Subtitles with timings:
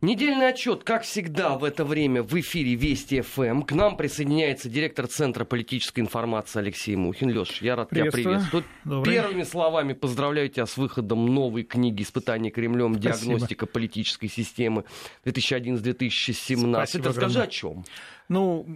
[0.00, 3.62] Недельный отчет, как всегда, в это время в эфире Вести ФМ.
[3.62, 7.30] К нам присоединяется директор Центра политической информации Алексей Мухин.
[7.30, 8.64] Леш, я рад тебя приветствовать.
[8.84, 9.12] Добрый.
[9.12, 12.94] Первыми словами поздравляю тебя с выходом новой книги «Испытание Кремлем.
[12.94, 13.72] Диагностика Спасибо.
[13.72, 14.84] политической системы
[15.24, 17.02] 2011-2017».
[17.02, 17.84] Расскажи о чем?
[18.28, 18.66] Ну,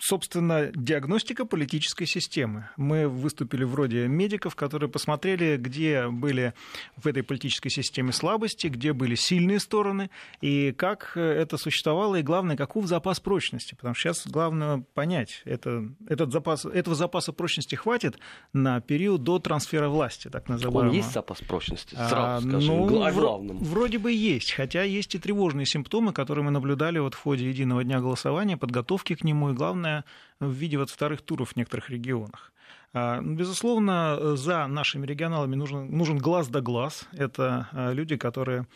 [0.00, 2.68] собственно, диагностика политической системы.
[2.76, 6.54] Мы выступили вроде медиков, которые посмотрели, где были
[6.96, 12.56] в этой политической системе слабости, где были сильные стороны, и как это существовало, и главное,
[12.56, 13.74] каков запас прочности.
[13.74, 18.18] Потому что сейчас главное понять, это, этот запас, этого запаса прочности хватит
[18.52, 20.90] на период до трансфера власти, так называемого.
[20.90, 21.94] Он есть запас прочности?
[21.94, 23.58] Сразу а, скажем, ну, главном.
[23.58, 27.84] Вроде бы есть, хотя есть и тревожные симптомы, которые мы наблюдали вот в ходе единого
[27.84, 30.04] дня голосования, подготовки к нему, и главное, главное,
[30.40, 32.52] в виде вот вторых туров в некоторых регионах.
[32.92, 37.08] А, ну, безусловно, за нашими регионалами нужен, нужен глаз да глаз.
[37.12, 38.66] Это а, люди, которые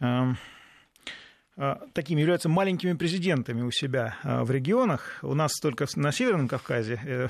[0.00, 0.34] а,
[1.92, 5.18] такими являются маленькими президентами у себя а, в регионах.
[5.22, 7.28] У нас только на Северном Кавказе, э,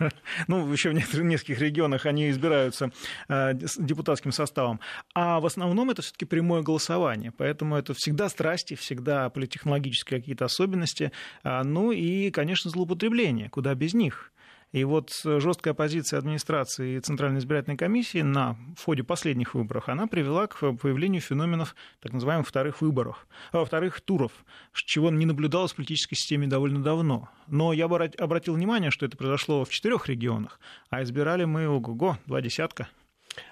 [0.48, 2.90] ну, еще в нескольких регионах они избираются
[3.28, 4.80] а, депутатским составом.
[5.14, 7.32] А в основном это все-таки прямое голосование.
[7.36, 11.12] Поэтому это всегда страсти, всегда политтехнологические какие-то особенности.
[11.44, 13.48] Ну и, конечно, злоупотребление.
[13.48, 14.32] Куда без них?
[14.72, 20.06] И вот жесткая позиция администрации и Центральной избирательной комиссии на в ходе последних выборов, она
[20.06, 24.32] привела к появлению феноменов так называемых вторых выборов, а, вторых туров,
[24.74, 27.30] чего не наблюдалось в политической системе довольно давно.
[27.46, 30.60] Но я бы обратил внимание, что это произошло в четырех регионах,
[30.90, 32.88] а избирали мы, ого-го, два десятка.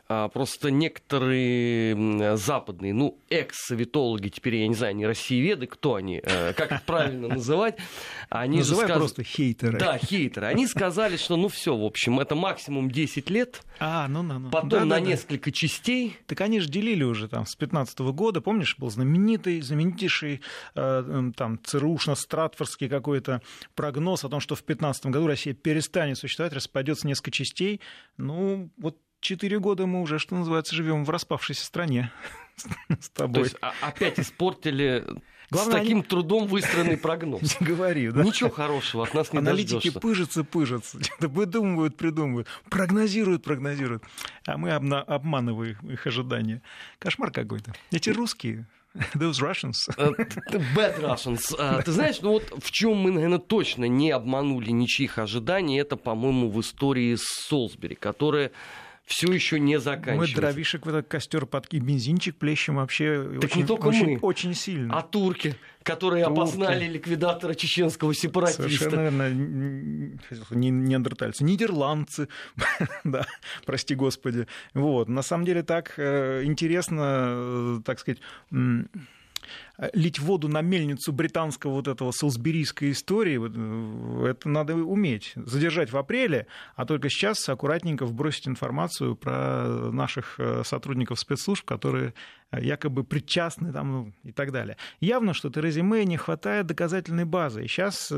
[0.08, 6.52] А, просто некоторые западные, ну, экс-советологи, теперь я не знаю, не россиеведы, кто они, э,
[6.52, 7.76] как их правильно называть,
[8.28, 8.98] они Называй сказ...
[8.98, 9.78] просто хейтеры.
[9.78, 10.46] Да, хейтеры.
[10.46, 14.50] Они сказали, что ну все, в общем, это максимум 10 лет, а, ну, ну, ну.
[14.50, 15.56] потом да, на да, несколько да.
[15.56, 16.16] частей.
[16.26, 20.40] Так они же делили уже там с 15 -го года, помнишь, был знаменитый, знаменитейший
[20.74, 23.42] э, там ЦРУшно-стратфордский какой-то
[23.74, 27.80] прогноз о том, что в 15 году Россия перестанет существовать, распадется несколько частей.
[28.16, 32.10] Ну, вот четыре года мы уже, что называется, живем в распавшейся стране
[33.00, 33.34] с тобой.
[33.34, 35.04] То есть а, опять испортили
[35.50, 36.06] Главное, с таким они...
[36.06, 37.60] трудом выстроенный прогноз.
[37.60, 38.22] Не говори, да?
[38.22, 40.00] Ничего хорошего от нас не Аналитики дождешься.
[40.00, 44.02] пыжатся, пыжатся, выдумывают, придумывают, прогнозируют, прогнозируют.
[44.46, 46.62] А мы обманываем их ожидания.
[46.98, 47.74] Кошмар какой-то.
[47.90, 48.66] Эти русские,
[49.14, 49.74] Those Russians.
[49.96, 50.10] Э,
[50.74, 51.54] bad Russians.
[51.58, 55.96] А, ты знаешь, ну вот в чем мы, наверное, точно не обманули ничьих ожиданий, это,
[55.96, 58.52] по-моему, в истории с Солсбери, которая
[59.06, 60.34] все еще не заканчивается.
[60.34, 64.18] Мы дровишек в этот костер подкинем, бензинчик плещем вообще так очень, не только очень, мы,
[64.18, 64.98] очень сильно.
[64.98, 66.38] А турки, которые турки.
[66.38, 68.64] опознали ликвидатора чеченского сепаратиста.
[68.64, 69.28] Совершенно верно.
[70.50, 72.28] Не, неандертальцы, нидерландцы,
[73.04, 73.26] да,
[73.64, 74.48] прости господи.
[74.74, 75.08] Вот.
[75.08, 78.18] На самом деле так э, интересно, э, так сказать
[79.92, 85.32] лить воду на мельницу британского вот этого солсберийской истории, э, это надо уметь.
[85.36, 92.14] Задержать в апреле, а только сейчас аккуратненько вбросить информацию про наших э, сотрудников спецслужб, которые
[92.52, 94.76] якобы причастны там, ну, и так далее.
[95.00, 97.64] Явно, что Терезе Мэй не хватает доказательной базы.
[97.64, 98.12] И сейчас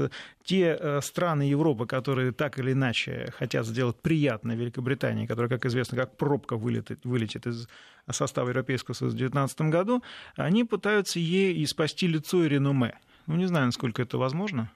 [0.45, 6.19] те страны Европы, которые так или иначе хотят сделать приятно Великобритании, которая, как известно, как
[6.19, 7.69] пробка вылетит, вылетит из
[8.11, 10.03] состава Европейского Союза в 2019 году,
[10.37, 12.99] они пытаются ей и спасти лицо и реноме.
[13.27, 14.71] Ну, не знаю, насколько это возможно.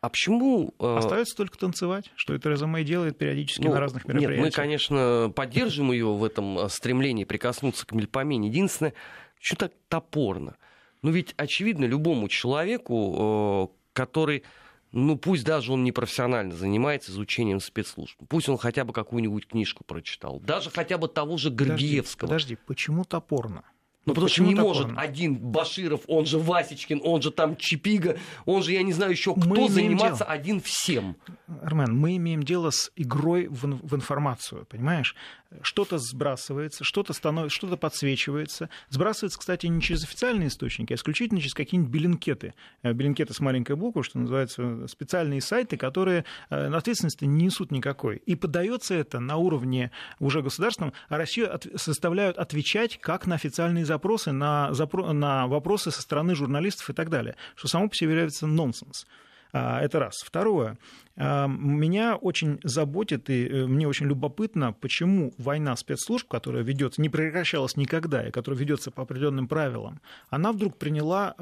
[0.00, 0.74] А почему...
[0.78, 4.38] Э, Остается только танцевать, что это Тереза Мэй делает периодически ну, на разных мероприятиях.
[4.38, 8.48] Нет, мы, конечно, поддержим ее в этом э, стремлении прикоснуться к Мельпомене.
[8.48, 8.94] Единственное,
[9.40, 10.56] что так топорно.
[11.02, 14.44] Ну ведь, очевидно, любому человеку, э, который,
[14.92, 19.84] ну пусть даже он не профессионально занимается изучением спецслужб, пусть он хотя бы какую-нибудь книжку
[19.84, 22.28] прочитал, даже хотя бы того же Горгиевского.
[22.28, 23.64] Подожди, подожди почему топорно?
[24.08, 28.62] Ну, потому что не может один Баширов, он же Васечкин, он же там Чипига, он
[28.62, 30.30] же, я не знаю еще кто, заниматься дело.
[30.30, 31.16] один всем.
[31.62, 35.14] Армен, мы имеем дело с игрой в, в информацию, понимаешь?
[35.62, 38.68] Что-то сбрасывается, что-то становится, что-то подсвечивается.
[38.90, 42.54] Сбрасывается, кстати, не через официальные источники, а исключительно через какие-нибудь билинкеты.
[42.82, 48.16] Э, билинкеты с маленькой буквы, что называется, специальные сайты, которые э, ответственности не несут никакой.
[48.26, 53.86] И подается это на уровне уже государственном, а Россию от, составляют отвечать как на официальные
[53.86, 58.10] запросы, на, запро, на вопросы со стороны журналистов и так далее, что само по себе
[58.10, 59.06] является нонсенс.
[59.52, 60.16] А, это раз.
[60.24, 60.78] Второе.
[61.16, 67.08] А, меня очень заботит и э, мне очень любопытно, почему война спецслужб, которая ведется, не
[67.08, 70.00] прекращалась никогда и которая ведется по определенным правилам,
[70.30, 71.34] она вдруг приняла,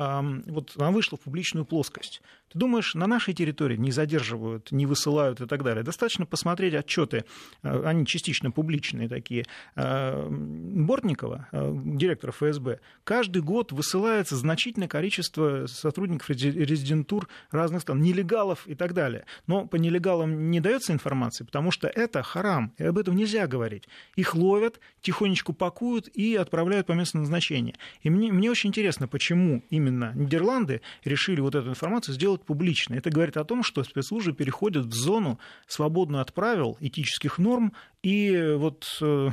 [0.47, 2.23] вот она вышла в публичную плоскость.
[2.53, 5.83] Ты думаешь, на нашей территории не задерживают, не высылают и так далее?
[5.83, 7.25] Достаточно посмотреть отчеты,
[7.63, 9.45] э, они частично публичные такие,
[9.75, 12.81] э, Бортникова, директора ФСБ.
[13.05, 19.25] Каждый год высылается значительное количество сотрудников резидентур разных стран, нелегалов и так далее.
[19.47, 23.89] Но по нелегалам не дается информация, потому что это харам, и об этом нельзя говорить.
[24.15, 27.75] Их ловят, тихонечку пакуют и отправляют по месту назначения.
[28.03, 32.99] И мне, мне очень интересно, почему именно Нидерланды решили вот эту информацию сделать публичной.
[32.99, 37.73] Это говорит о том, что спецслужбы переходят в зону, свободную от правил, этических норм
[38.03, 39.31] и вот э,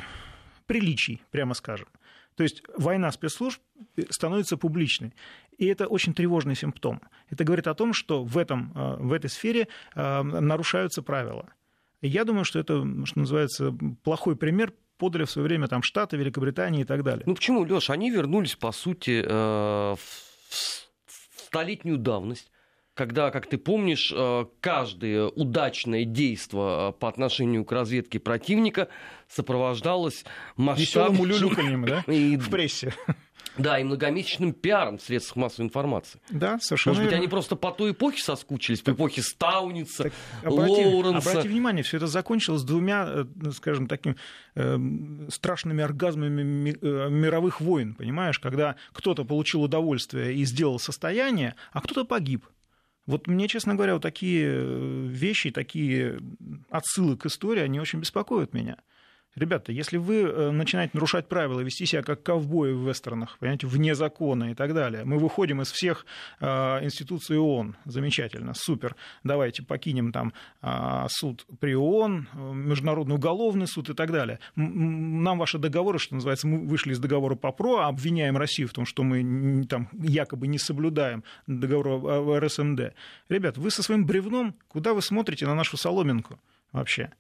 [0.65, 1.88] приличий, прямо скажем.
[2.35, 3.61] То есть война спецслужб
[4.09, 5.13] становится публичной.
[5.57, 7.01] И это очень тревожный симптом.
[7.29, 11.50] Это говорит о том, что в, этом, э, в этой сфере э, нарушаются правила.
[12.01, 13.73] Я думаю, что это, что называется,
[14.03, 17.23] плохой пример подали в свое время там Штаты, Великобритания и так далее.
[17.25, 20.33] Ну почему, Леш, они вернулись, по сути, э, в
[21.38, 22.51] столетнюю давность,
[22.94, 24.13] когда, как ты помнишь,
[24.60, 28.88] каждое удачное действие по отношению к разведке противника
[29.28, 30.25] сопровождалось
[30.56, 31.86] масштабным...
[31.86, 32.04] да?
[32.07, 32.38] И...
[32.38, 32.94] В прессе.
[33.57, 36.19] Да, и многомесячным пиаром в средствах массовой информации.
[36.30, 37.22] Да, совершенно Может быть, верно.
[37.22, 41.30] они просто по той эпохе соскучились, по эпохе Стауница, так, обрати, Лоуренса.
[41.30, 44.16] Обрати внимание, все это закончилось двумя, э, скажем, такими
[44.56, 44.78] э,
[45.30, 52.06] страшными оргазмами э, мировых войн, понимаешь, когда кто-то получил удовольствие и сделал состояние, а кто-то
[52.06, 52.48] погиб.
[53.05, 56.19] Вот мне, честно говоря, вот такие э, вещи, такие
[56.69, 58.77] отсылы к истории, они очень беспокоят меня.
[59.35, 63.95] Ребята, если вы э, начинаете нарушать правила, вести себя как ковбои в вестернах, понимаете, вне
[63.95, 66.06] закона и так далее, мы выходим из всех
[66.39, 66.45] э,
[66.83, 73.95] институций ООН, замечательно, супер, давайте покинем там э, суд при ООН, Международный уголовный суд и
[73.95, 74.39] так далее.
[74.56, 78.86] Нам ваши договоры, что называется, мы вышли из договора по ПРО, обвиняем Россию в том,
[78.86, 82.94] что мы там якобы не соблюдаем договор РСМД.
[83.29, 86.39] Ребят, вы со своим бревном, куда вы смотрите на нашу соломинку
[86.71, 87.12] вообще?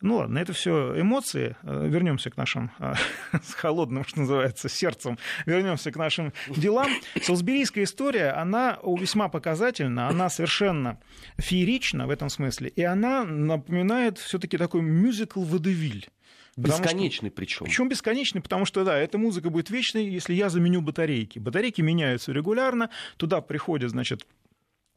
[0.00, 1.56] Ну ладно, это все эмоции.
[1.62, 2.94] Э, Вернемся к нашим э,
[3.42, 5.18] с холодным, что называется, сердцем.
[5.44, 6.90] Вернемся к нашим делам.
[7.22, 10.98] Солсберийская история, она весьма показательна, она совершенно
[11.38, 16.08] феерична в этом смысле, и она напоминает все-таки такой мюзикл «Водевиль».
[16.56, 17.64] Бесконечный причем.
[17.64, 21.38] Причем бесконечный, потому что, да, эта музыка будет вечной, если я заменю батарейки.
[21.38, 24.26] Батарейки меняются регулярно, туда приходят, значит,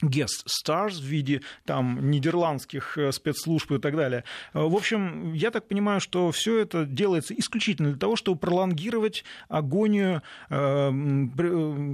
[0.09, 4.23] guest stars в виде там нидерландских э, спецслужб и так далее.
[4.53, 9.23] Э, в общем, я так понимаю, что все это делается исключительно для того, чтобы пролонгировать
[9.49, 10.89] агонию э,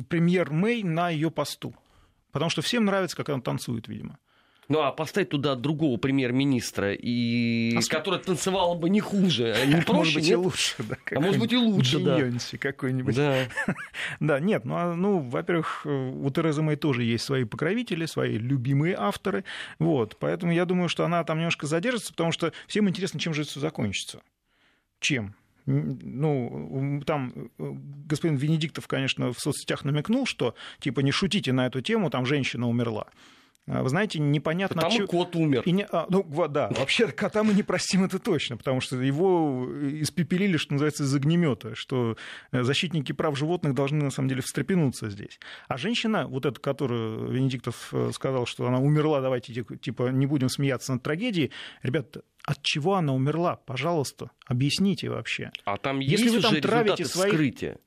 [0.10, 1.74] премьер Мэй на ее посту.
[2.32, 4.18] Потому что всем нравится, как она танцует, видимо.
[4.70, 7.76] Ну, а поставить туда другого премьер-министра, и...
[7.76, 10.32] а который танцевал бы не хуже, а не проще, Может быть, нет?
[10.32, 10.98] и лучше, да.
[11.12, 12.58] А может быть, и лучше, да.
[12.60, 13.16] какой-нибудь.
[13.16, 13.48] Да.
[14.20, 18.96] да, нет, ну, а, ну, во-первых, у Терезы Мэй тоже есть свои покровители, свои любимые
[18.96, 19.44] авторы,
[19.80, 23.42] вот, поэтому я думаю, что она там немножко задержится, потому что всем интересно, чем же
[23.42, 24.22] это все закончится.
[25.00, 25.34] Чем?
[25.66, 27.74] ну, там э,
[28.08, 32.68] господин Венедиктов, конечно, в соцсетях намекнул, что, типа, не шутите на эту тему, там женщина
[32.68, 33.08] умерла.
[33.70, 34.76] А, вы знаете, непонятно...
[34.76, 35.08] Потому чего...
[35.08, 35.62] кот умер.
[35.66, 35.86] И не...
[35.86, 39.68] а, ну, да, вообще кота мы не простим, это точно, потому что его
[40.02, 42.18] испепелили, что называется, из огнемета, что
[42.52, 45.40] э, защитники прав животных должны, на самом деле, встрепенуться здесь.
[45.68, 50.50] А женщина, вот эта, которую Венедиктов э, сказал, что она умерла, давайте, типа, не будем
[50.50, 51.52] смеяться над трагедией,
[51.84, 53.58] ребят, от чего она умерла?
[53.58, 55.52] Пожалуйста, объясните вообще.
[55.66, 57.34] А там есть Если вы там травите своих...
[57.34, 57.78] вскрытия?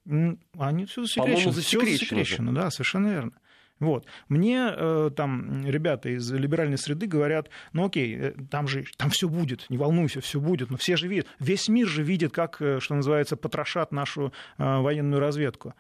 [0.58, 1.52] Они все засекречено.
[1.52, 3.32] Все засекречено, да, совершенно верно.
[3.82, 4.06] Вот.
[4.28, 9.28] Мне э, там ребята из либеральной среды говорят, ну окей, э, там же там все
[9.28, 12.78] будет, не волнуйся, все будет, но все же видят, весь мир же видит, как, э,
[12.78, 15.74] что называется, потрошат нашу э, военную разведку.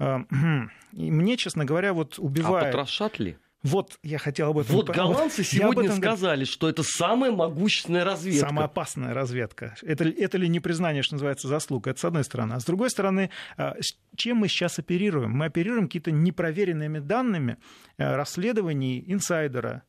[0.00, 0.18] Э,
[0.94, 2.64] и мне, честно говоря, вот убивает...
[2.64, 3.36] А потрошат ли?
[3.64, 4.76] Вот я хотел об этом...
[4.76, 5.96] Вот голландцы вот, сегодня этом...
[5.96, 8.48] сказали, что это самая могущественная разведка.
[8.48, 9.74] Самая опасная разведка.
[9.82, 11.86] Это, это ли не признание, что называется, заслуг?
[11.86, 12.52] Это с одной стороны.
[12.52, 13.74] А с другой стороны, а,
[14.14, 15.30] чем мы сейчас оперируем?
[15.30, 17.56] Мы оперируем какими-то непроверенными данными
[17.96, 19.82] э, расследований инсайдера,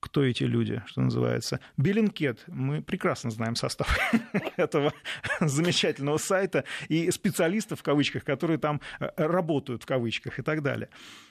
[0.00, 1.60] кто эти люди, что называется.
[1.76, 3.98] Беллинкет, мы прекрасно знаем состав
[4.56, 4.92] этого
[5.40, 10.88] замечательного сайта и специалистов, в кавычках, которые там э, работают, в кавычках, и так далее.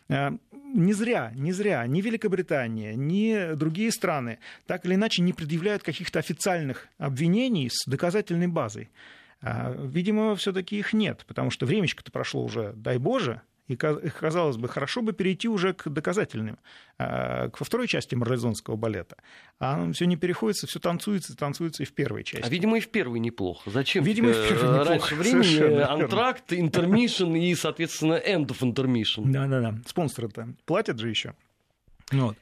[0.10, 5.84] Э, не зря, не зря ни Великобритания, ни другие страны так или иначе не предъявляют
[5.84, 8.90] каких-то официальных обвинений с доказательной базой.
[9.42, 14.70] Э, видимо, все-таки их нет, потому что времечко-то прошло уже, дай Боже, И, казалось бы,
[14.70, 16.58] хорошо бы перейти уже к доказательным,
[16.98, 19.18] а, к во второй части марлезонского балета.
[19.60, 22.46] А все не переходится, все танцуется, танцуется и в первой части.
[22.46, 23.70] А, видимо, и в первой неплохо.
[23.70, 24.06] Зачем?
[24.06, 24.90] Видимо, и в первой неплохо.
[24.90, 29.24] Раньше времени антракт, интермишн и, соответственно, end of intermission.
[29.26, 29.76] Да-да-да.
[29.86, 31.34] Спонсоры-то платят же еще.
[32.12, 32.38] Вот.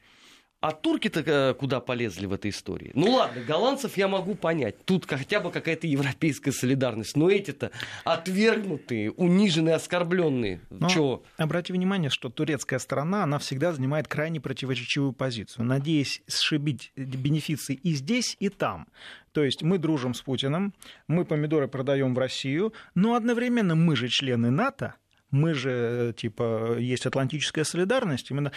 [0.65, 2.89] А турки-то э, куда полезли в этой истории?
[2.95, 4.83] Ну ладно, голландцев я могу понять.
[4.83, 7.15] Тут хотя бы какая-то европейская солидарность.
[7.15, 7.69] Но эти-то
[8.03, 10.61] отвергнутые, униженные, оскорбленные.
[10.71, 11.23] Но Чего?
[11.37, 17.93] Обрати внимание, что турецкая страна, она всегда занимает крайне противоречивую позицию, надеясь сшибить бенефиции и
[17.93, 18.87] здесь, и там.
[19.33, 20.73] То есть мы дружим с Путиным,
[21.07, 24.95] мы помидоры продаем в Россию, но одновременно мы же члены НАТО,
[25.35, 28.51] мы же, типа, есть атлантическая солидарность, именно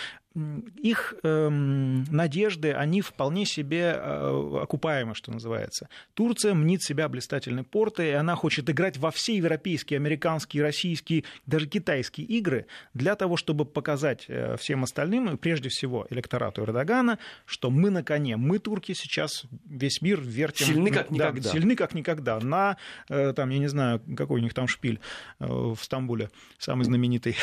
[0.77, 5.89] их эм, надежды, они вполне себе э, окупаемы, что называется.
[6.15, 11.67] Турция мнит себя блистательной портой, и она хочет играть во все европейские, американские, российские, даже
[11.67, 17.71] китайские игры для того, чтобы показать э, всем остальным, и прежде всего электорату Эрдогана, что
[17.71, 20.67] мы на коне, мы, турки, сейчас весь мир вертим...
[20.67, 21.41] Сильны как никогда.
[21.41, 22.41] Да, сильны как никогда.
[22.41, 22.77] На,
[23.09, 25.01] э, там, я не знаю, какой у них там шпиль
[25.39, 27.37] в Стамбуле, самый знаменитый.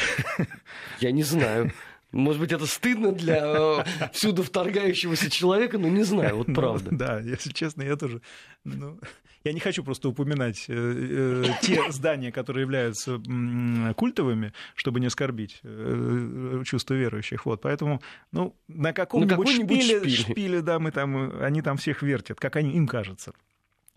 [1.00, 1.72] Я не знаю.
[2.12, 3.84] Может быть, это стыдно для э,
[4.14, 6.92] всюду вторгающегося человека, но не знаю, вот ну, правда.
[6.92, 8.22] Ну, да, если честно, я тоже...
[8.64, 9.00] Ну,
[9.46, 15.06] я не хочу просто упоминать э, э, те здания, которые являются э, культовыми, чтобы не
[15.06, 17.46] оскорбить э, чувства верующих.
[17.46, 20.16] Вот, поэтому, ну, на каком-нибудь шпиле, шпиле.
[20.16, 23.34] шпиле, да, мы там, они там всех вертят, как они, им кажется.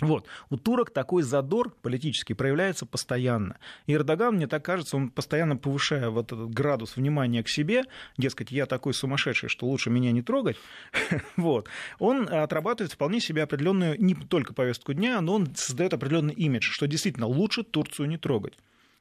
[0.00, 0.26] Вот.
[0.48, 3.58] У турок такой задор политический проявляется постоянно.
[3.86, 7.82] И Эрдоган, мне так кажется, он постоянно повышая вот этот градус внимания к себе,
[8.16, 10.56] дескать, я такой сумасшедший, что лучше меня не трогать,
[11.36, 11.68] вот.
[11.98, 16.86] он отрабатывает вполне себе определенную не только повестку дня, но он создает определенный имидж, что
[16.86, 18.54] действительно лучше Турцию не трогать.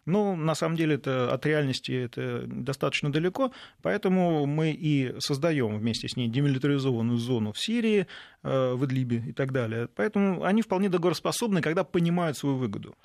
[0.07, 6.07] Но на самом деле это от реальности это достаточно далеко, поэтому мы и создаем вместе
[6.07, 8.07] с ней демилитаризованную зону в Сирии,
[8.43, 9.89] э, в Идлибе и так далее.
[9.95, 12.95] Поэтому они вполне договороспособны, когда понимают свою выгоду.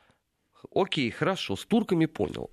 [0.73, 2.51] Окей, хорошо, с турками понял.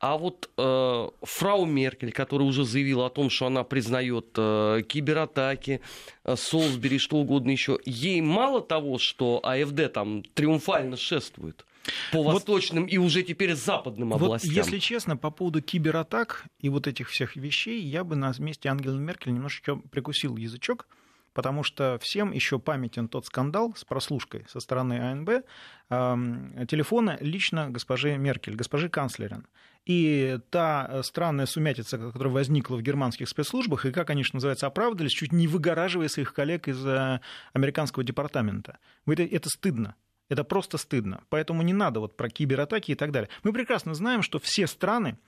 [0.00, 5.80] А вот э, фрау Меркель, которая уже заявила о том, что она признает э, кибератаки,
[6.24, 11.64] э, Солсбери, что угодно еще, ей мало того, что АФД там триумфально шествует?
[12.12, 14.50] По восточным вот, и уже теперь западным областям.
[14.50, 18.68] Вот, если честно, по поводу кибератак и вот этих всех вещей, я бы на месте
[18.68, 20.86] Ангелы Меркель немножечко прикусил язычок,
[21.32, 27.70] потому что всем еще памятен тот скандал с прослушкой со стороны АНБ э, телефона лично
[27.70, 29.46] госпожи Меркель, госпожи канцлерин.
[29.84, 35.10] И та странная сумятица, которая возникла в германских спецслужбах, и как они, что называется, оправдались,
[35.10, 37.20] чуть не выгораживая своих коллег из э,
[37.52, 38.78] американского департамента.
[39.06, 39.96] Это, это стыдно.
[40.32, 41.20] Это просто стыдно.
[41.28, 43.28] Поэтому не надо вот про кибератаки и так далее.
[43.42, 45.18] Мы прекрасно знаем, что все страны,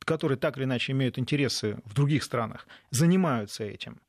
[0.00, 4.00] которые так или иначе имеют интересы в других странах, занимаются этим.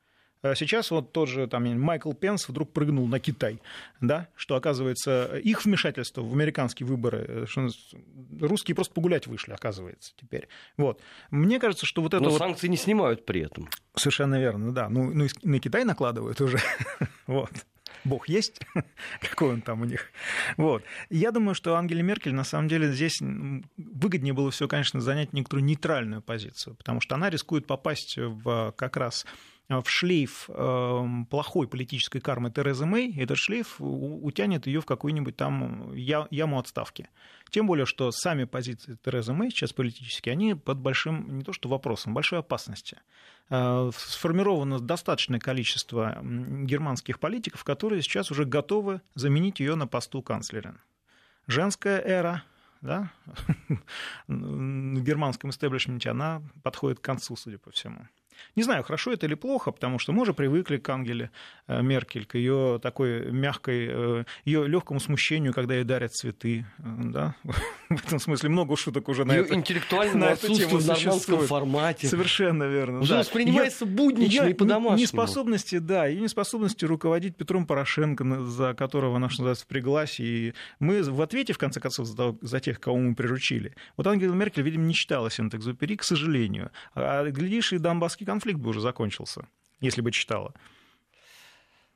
[0.41, 3.61] А сейчас вот тот же там, Майкл Пенс вдруг прыгнул на Китай,
[4.01, 7.67] да, что оказывается их вмешательство в американские выборы, э, что
[8.39, 10.47] русские просто погулять вышли, оказывается, теперь.
[10.75, 11.01] Вот.
[11.29, 12.39] Мне кажется, что вот это Но вот...
[12.39, 13.69] санкции не снимают при этом.
[13.93, 14.89] Совершенно верно, да.
[14.89, 16.57] Ну, ну на Китай накладывают уже.
[17.27, 17.51] вот.
[18.03, 18.61] Бог есть,
[19.21, 20.11] какой он там у них.
[20.57, 20.83] Вот.
[21.09, 23.19] Я думаю, что Ангеле Меркель на самом деле здесь
[23.77, 28.97] выгоднее было все, конечно, занять некоторую нейтральную позицию, потому что она рискует попасть в как
[28.97, 29.25] раз
[29.69, 35.93] в шлейф эм, плохой политической кармы Терезы Мэй, этот шлейф утянет ее в какую-нибудь там
[35.93, 37.07] яму отставки.
[37.51, 41.69] Тем более, что сами позиции Терезы Мэй сейчас политические, они под большим, не то что
[41.69, 42.97] вопросом, большой опасности.
[43.51, 50.75] Э, сформировано достаточное количество германских политиков, которые сейчас уже готовы заменить ее на посту канцлера.
[51.45, 52.43] Женская эра,
[52.81, 53.11] да,
[54.27, 58.07] в германском истеблишменте, она подходит к концу, судя по всему.
[58.55, 61.31] Не знаю, хорошо это или плохо, потому что мы уже привыкли к Ангеле
[61.67, 66.65] э, Меркель, к ее такой мягкой, э, ее легкому смущению, когда ей дарят цветы.
[66.79, 67.35] Э, да?
[67.89, 72.07] В этом смысле много шуток уже на ее это интеллектуальное отсутствие в нормандском формате.
[72.07, 72.99] Совершенно верно.
[72.99, 73.19] Уже да.
[73.19, 75.01] воспринимается ее, буднично ее и по-домашнему.
[75.01, 80.19] Неспособности, да, ее неспособности руководить Петром Порошенко, за которого она, что называется, впряглась.
[80.19, 83.75] И мы в ответе, в конце концов, за, за тех, кого мы приручили.
[83.97, 86.71] Вот Ангела Меркель, видимо, не читала Синтекзупери, к сожалению.
[86.95, 89.47] А, глядишь, и Донбасский конфликт бы уже закончился,
[89.81, 90.53] если бы читала.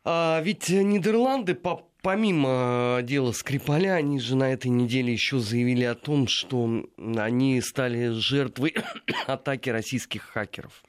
[0.04, 5.94] А ведь Нидерланды, по, помимо дела Скрипаля, они же на этой неделе еще заявили о
[5.94, 8.76] том, что они стали жертвой
[9.28, 10.84] атаки российских хакеров.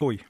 [0.00, 0.20] Ой,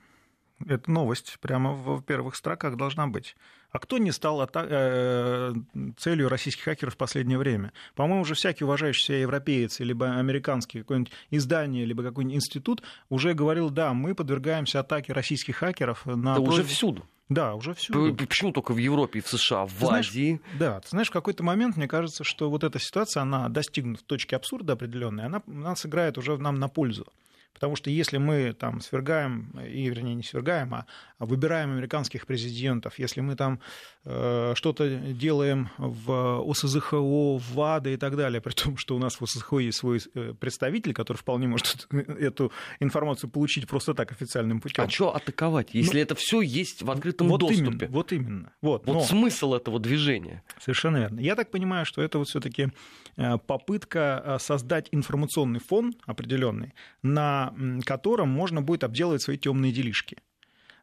[0.69, 3.37] это новость прямо в первых строках должна быть.
[3.75, 5.52] А кто не стал э,
[5.99, 7.73] целью российских хакеров в последнее время?
[7.97, 13.71] По-моему, уже всякий уважающий себя европеец, либо американский какое-нибудь издание, либо какой-нибудь институт уже говорил,
[13.71, 16.37] да, мы подвергаемся атаке российских хакеров на...
[16.37, 17.04] Да уже всюду.
[17.28, 18.14] Да, уже всюду.
[18.14, 19.66] Почему только в Европе и в США?
[19.66, 20.40] В ты Азии?
[20.40, 24.02] Знаешь, да, ты знаешь, в какой-то момент, мне кажется, что вот эта ситуация, она достигнув
[24.02, 27.09] точки абсурда определенной, она, она сыграет уже нам на пользу.
[27.55, 30.87] Потому что если мы там свергаем, и, вернее, не свергаем, а
[31.19, 33.59] выбираем американских президентов, если мы там э,
[34.05, 39.23] что-то делаем в ОСЗХО, в ВАДА и так далее, при том, что у нас в
[39.23, 44.85] ОСЗХО есть свой э, представитель, который вполне может эту информацию получить просто так официальным путем.
[44.85, 47.65] А что атаковать, если ну, это все есть в открытом вот доступе?
[47.65, 48.53] Именно, вот именно.
[48.61, 49.01] Вот, вот но...
[49.03, 50.43] смысл этого движения.
[50.61, 51.21] Совершенно верно.
[51.21, 52.69] Я так понимаю, что это вот все-таки
[53.17, 60.19] э, попытка э, создать информационный фон определенный, на котором можно будет обделывать свои темные делишки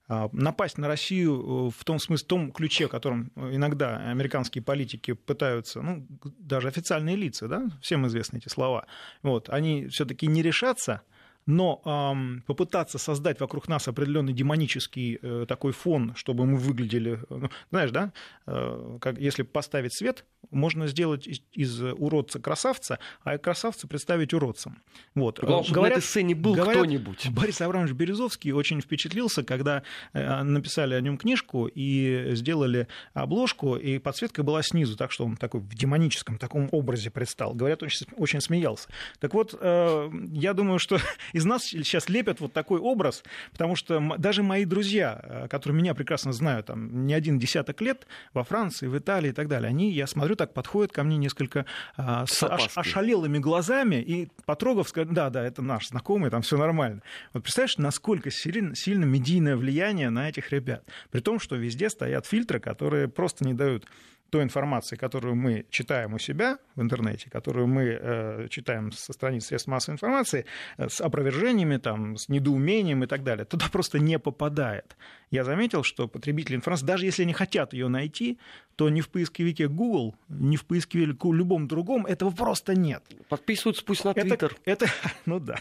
[0.07, 5.13] напасть на Россию э, в том смысле, в том ключе, в котором иногда американские политики
[5.13, 6.05] пытаются, ну,
[6.39, 8.85] даже официальные лица, да, всем известны эти слова,
[9.23, 11.01] вот, они все-таки не решатся
[11.45, 17.49] но эм, попытаться создать вокруг нас определенный демонический э, такой фон, чтобы мы выглядели, ну,
[17.69, 18.13] знаешь, да,
[18.47, 24.81] э, как если поставить свет, можно сделать из, из уродца красавца, а красавца представить уродцем.
[25.15, 25.39] Вот.
[25.39, 27.29] Главное, чтобы говорят, на этой сцене был говорят, кто-нибудь.
[27.31, 29.83] Борис Абрамович Березовский очень впечатлился, когда
[30.13, 35.37] э, написали о нем книжку и сделали обложку, и подсветка была снизу, так что он
[35.37, 37.53] такой в демоническом таком образе предстал.
[37.53, 38.89] Говорят, очень, очень смеялся.
[39.19, 40.97] Так вот, э, я думаю, что
[41.33, 45.93] из нас сейчас лепят вот такой образ, потому что даже мои друзья, э, которые меня
[45.93, 49.91] прекрасно знают, там, не один десяток лет во Франции, в Италии и так далее, они,
[49.91, 55.11] я смотрю, так подходят ко мне несколько а, с аш, ошалелыми глазами и потрогав, сказать,
[55.13, 57.01] да, да, это наш знакомый, там все нормально.
[57.33, 62.25] Вот представляешь, насколько сильно, сильно медийное влияние на этих ребят, при том, что везде стоят
[62.25, 63.85] фильтры, которые просто не дают
[64.31, 69.47] той информации, которую мы читаем у себя в интернете, которую мы э, читаем со страниц
[69.47, 70.45] средств массовой информации,
[70.77, 74.95] э, с опровержениями, там, с недоумением и так далее, туда просто не попадает.
[75.31, 78.39] Я заметил, что потребители информации, даже если они хотят ее найти,
[78.77, 83.03] то ни в поисковике Google, ни в поисковике любом другом этого просто нет.
[83.27, 84.55] Подписываются пусть на Twitter.
[84.65, 84.85] Это, это
[85.25, 85.59] ну да,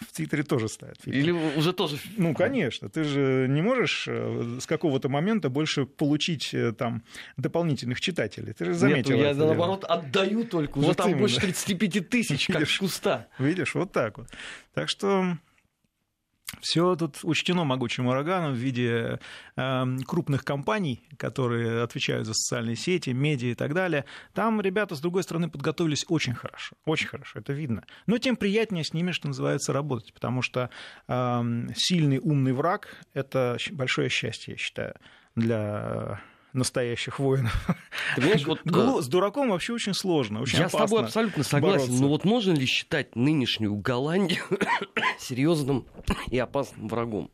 [0.00, 1.18] в Твиттере тоже ставят фильтр.
[1.18, 1.98] Или уже тоже...
[2.16, 2.88] Ну, конечно.
[2.88, 7.02] Ты же не можешь э, с какого-то момента больше получить э, там
[7.36, 8.52] дополнительных читателей.
[8.52, 10.78] Ты же заметил Нет, я, наоборот, отдаю только.
[10.78, 11.20] Уже вот там именно.
[11.20, 13.28] больше 35 тысяч, как видишь, куста.
[13.38, 14.28] Видишь, вот так вот.
[14.74, 15.36] Так что
[16.60, 19.20] все тут учтено могучим ураганом в виде
[19.56, 24.04] э, крупных компаний, которые отвечают за социальные сети, медиа и так далее.
[24.34, 26.76] Там ребята, с другой стороны, подготовились очень хорошо.
[26.84, 27.84] Очень хорошо, это видно.
[28.06, 30.70] Но тем приятнее с ними, что называется, работать, потому что
[31.08, 34.94] э, сильный умный враг– это большое счастье, я считаю,
[35.36, 36.20] для
[36.52, 37.66] настоящих воинов.
[38.14, 39.00] Ты понимаешь, вот, Глу...
[39.00, 42.02] С дураком вообще очень сложно, очень Я с тобой абсолютно согласен, бороться.
[42.02, 44.44] но вот можно ли считать нынешнюю Голландию
[45.18, 45.86] серьезным
[46.28, 47.30] и опасным врагом?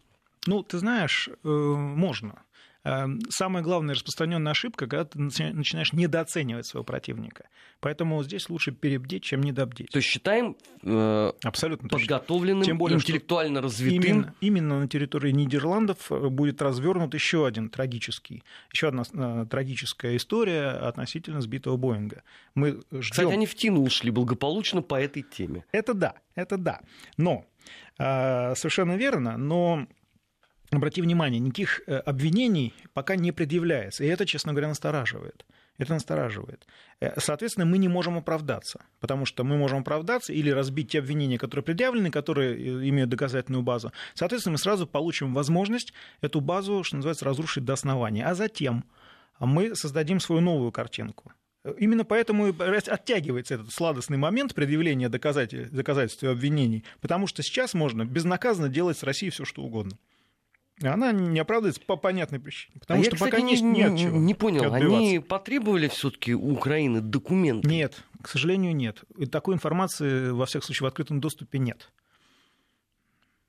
[0.47, 2.43] Ну, ты знаешь, э, можно.
[2.87, 7.49] Эм, самая главная распространенная ошибка, когда ты начинаешь недооценивать своего противника.
[7.81, 9.91] Поэтому здесь лучше перебдеть, чем недобдеть.
[9.91, 14.11] То есть считаем э, Абсолютно подготовленным, Тем более, интеллектуально развитым.
[14.11, 20.17] Именно, именно на территории Нидерландов э, будет развернут еще один трагический, еще одна э, трагическая
[20.17, 22.23] история относительно сбитого Боинга.
[22.55, 23.01] Мы ждем...
[23.01, 25.65] Кстати, они в Тину ушли благополучно по этой теме.
[25.73, 26.83] Это да, это да.
[27.17, 27.47] Но
[27.99, 29.89] э, совершенно верно, но
[30.71, 34.05] обрати внимание, никаких э, обвинений пока не предъявляется.
[34.05, 35.45] И это, честно говоря, настораживает.
[35.79, 36.67] Это настораживает.
[37.01, 41.39] Э, соответственно, мы не можем оправдаться, потому что мы можем оправдаться или разбить те обвинения,
[41.39, 43.93] которые предъявлены, которые э, имеют доказательную базу.
[44.15, 48.25] Соответственно, мы сразу получим возможность эту базу, что называется, разрушить до основания.
[48.25, 48.85] А затем
[49.39, 51.33] мы создадим свою новую картинку.
[51.79, 58.05] Именно поэтому оттягивается этот сладостный момент предъявления доказательств, доказательств и обвинений, потому что сейчас можно
[58.05, 59.99] безнаказанно делать с Россией все, что угодно.
[60.83, 62.79] Она не оправдывается по понятной причине.
[62.81, 66.35] Потому а что я, кстати, пока не, не, от чего не понял, они потребовали все-таки
[66.35, 67.67] у Украины документы?
[67.69, 69.03] Нет, к сожалению, нет.
[69.17, 71.91] И такой информации, во всяком случае, в открытом доступе нет.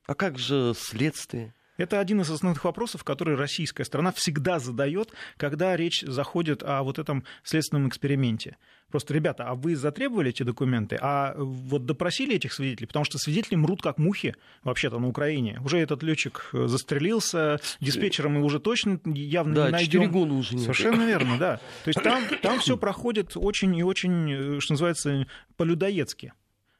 [0.06, 1.54] А как же следствие?
[1.78, 6.98] Это один из основных вопросов, который российская страна всегда задает, когда речь заходит о вот
[6.98, 8.58] этом следственном эксперименте.
[8.90, 13.54] Просто, ребята, а вы затребовали эти документы, а вот допросили этих свидетелей, потому что свидетели
[13.54, 15.60] мрут как мухи вообще-то на Украине.
[15.64, 20.02] Уже этот летчик застрелился, диспетчером мы уже точно явно да, не найдем.
[20.02, 20.62] 4 года уже нет.
[20.62, 21.56] Совершенно верно, да.
[21.84, 26.32] То есть там, там все проходит очень и очень, что называется, по-людоедски.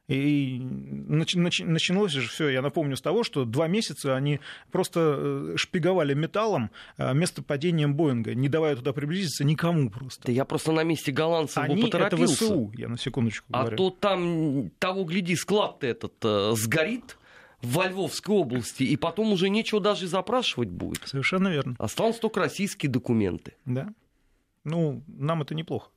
[0.09, 4.41] И началось же все, я напомню, с того, что два месяца они
[4.73, 10.25] просто э, шпиговали металлом э, место падения Боинга, не давая туда приблизиться никому просто.
[10.27, 12.45] Да я просто на месте голландцев они бы поторопился.
[12.45, 13.75] это ВСУ, я на секундочку а говорю.
[13.75, 17.19] А то там, того гляди, склад-то этот э, сгорит,
[17.61, 21.03] во Львовской области, и потом уже нечего даже запрашивать будет.
[21.07, 21.75] Совершенно верно.
[21.79, 23.55] Останутся только российские документы.
[23.65, 23.89] Да.
[24.69, 25.91] Ну, нам это неплохо.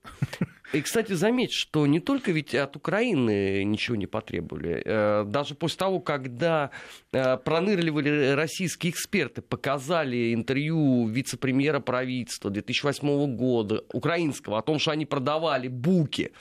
[0.73, 4.81] И, кстати, заметь, что не только ведь от Украины ничего не потребовали.
[4.85, 6.71] Э, даже после того, когда
[7.11, 15.05] э, пронырливали российские эксперты, показали интервью вице-премьера правительства 2008 года, украинского, о том, что они
[15.05, 16.31] продавали буки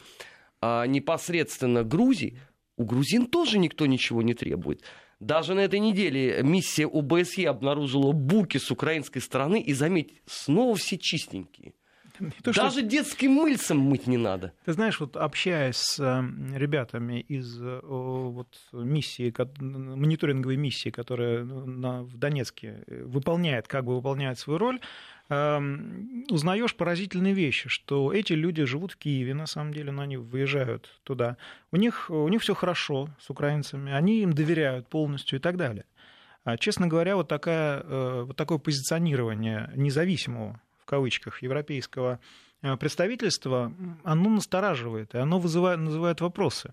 [0.61, 2.39] а, непосредственно Грузии,
[2.77, 4.83] у грузин тоже никто ничего не требует.
[5.19, 10.97] Даже на этой неделе миссия ОБСЕ обнаружила буки с украинской стороны, и, заметь, снова все
[10.97, 11.75] чистенькие.
[12.43, 12.83] То, Даже что...
[12.83, 14.53] детским мыльцем мыть не надо.
[14.65, 22.03] Ты знаешь, вот общаясь с э, ребятами из э, вот, миссии, мониторинговой миссии, которая на,
[22.03, 24.81] в Донецке э, выполняет, как бы выполняет свою роль,
[25.29, 30.17] эм, узнаешь поразительные вещи, что эти люди живут в Киеве, на самом деле, но они
[30.17, 31.37] выезжают туда.
[31.73, 35.85] У них, у них все хорошо с украинцами, они им доверяют полностью и так далее.
[36.45, 37.83] А, честно говоря, вот, такая,
[38.25, 42.19] вот такое позиционирование независимого кавычках, европейского
[42.63, 43.73] э, представительства,
[44.03, 46.73] оно настораживает, и оно вызывает, называет вопросы.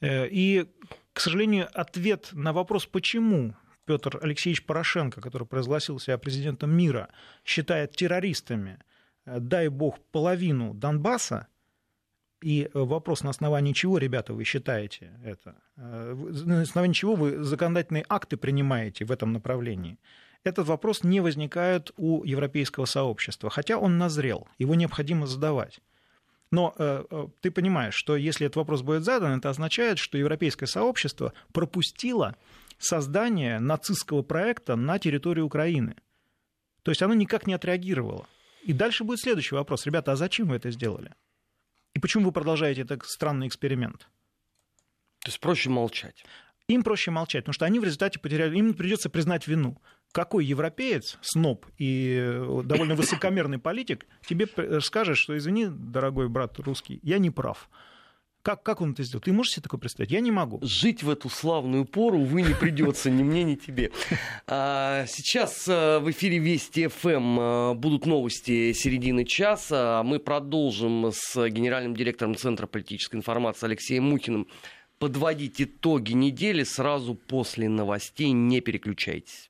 [0.00, 0.66] Э, и,
[1.12, 7.08] к сожалению, ответ на вопрос, почему Петр Алексеевич Порошенко, который произгласил себя президентом мира,
[7.44, 8.78] считает террористами,
[9.26, 11.46] э, дай бог, половину Донбасса,
[12.42, 15.56] и вопрос, на основании чего, ребята, вы считаете это?
[15.76, 19.98] На основании чего вы законодательные акты принимаете в этом направлении?
[20.44, 25.80] Этот вопрос не возникает у европейского сообщества, хотя он назрел, его необходимо задавать.
[26.50, 30.66] Но э, э, ты понимаешь, что если этот вопрос будет задан, это означает, что европейское
[30.66, 32.36] сообщество пропустило
[32.78, 35.94] создание нацистского проекта на территории Украины.
[36.82, 38.26] То есть оно никак не отреагировало.
[38.64, 39.86] И дальше будет следующий вопрос.
[39.86, 41.14] Ребята, а зачем вы это сделали?
[41.94, 44.08] И почему вы продолжаете этот странный эксперимент?
[45.20, 46.24] То есть проще молчать.
[46.66, 49.80] Им проще молчать, потому что они в результате потеряли, им придется признать вину
[50.12, 54.48] какой европеец, сноб и э, довольно высокомерный политик тебе
[54.80, 57.68] скажет, что извини, дорогой брат русский, я не прав.
[58.42, 59.20] Как, как он это сделал?
[59.20, 60.10] Ты можешь себе такое представить?
[60.10, 60.60] Я не могу.
[60.62, 63.92] Жить в эту славную пору, увы, не придется ни мне, ни тебе.
[64.46, 70.02] А, сейчас э, в эфире Вести ФМ э, будут новости середины часа.
[70.04, 74.48] Мы продолжим с генеральным директором Центра политической информации Алексеем Мухиным
[74.98, 78.32] подводить итоги недели сразу после новостей.
[78.32, 79.49] Не переключайтесь.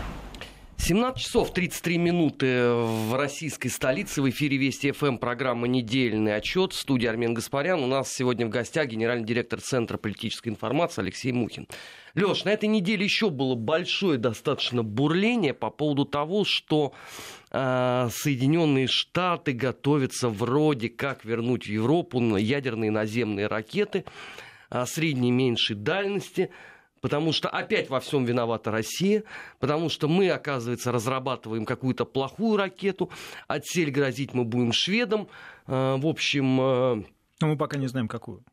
[0.83, 4.19] 17 часов 33 минуты в российской столице.
[4.19, 6.73] В эфире Вести ФМ программа «Недельный отчет».
[6.73, 7.83] Студия Армен Гаспарян.
[7.83, 11.67] У нас сегодня в гостях генеральный директор Центра политической информации Алексей Мухин.
[12.15, 16.93] Леш, на этой неделе еще было большое достаточно бурление по поводу того, что
[17.51, 24.03] э, Соединенные Штаты готовятся вроде как вернуть в Европу ядерные наземные ракеты
[24.71, 26.49] э, средней и меньшей дальности
[27.01, 29.23] потому что опять во всем виновата Россия,
[29.59, 33.09] потому что мы, оказывается, разрабатываем какую-то плохую ракету,
[33.47, 35.27] отсель грозить мы будем шведам,
[35.67, 36.55] э, в общем...
[36.55, 38.43] Но мы пока не знаем, какую.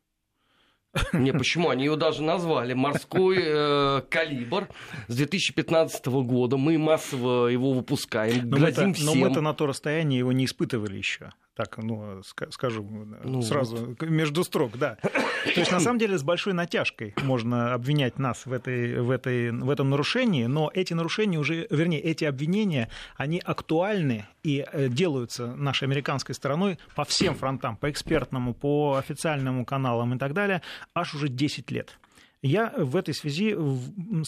[1.13, 1.69] Не, почему?
[1.69, 4.67] Они ее даже назвали «Морской э, калибр»
[5.07, 6.57] с 2015 года.
[6.57, 9.05] Мы массово его выпускаем, но грозим мы всем.
[9.05, 12.87] Но мы-то на то расстояние его не испытывали еще так, ну, скажу
[13.21, 14.09] ну, сразу, вот.
[14.09, 14.95] между строк, да.
[15.03, 19.51] То есть, на самом деле, с большой натяжкой можно обвинять нас в, этой, в, этой,
[19.51, 25.47] в этом нарушении, но эти нарушения уже, вернее, эти обвинения, они актуальны и э, делаются
[25.47, 30.61] нашей американской стороной по всем фронтам, по экспертному, по официальному каналам и так далее,
[30.93, 31.99] аж уже 10 лет.
[32.41, 33.55] Я в этой связи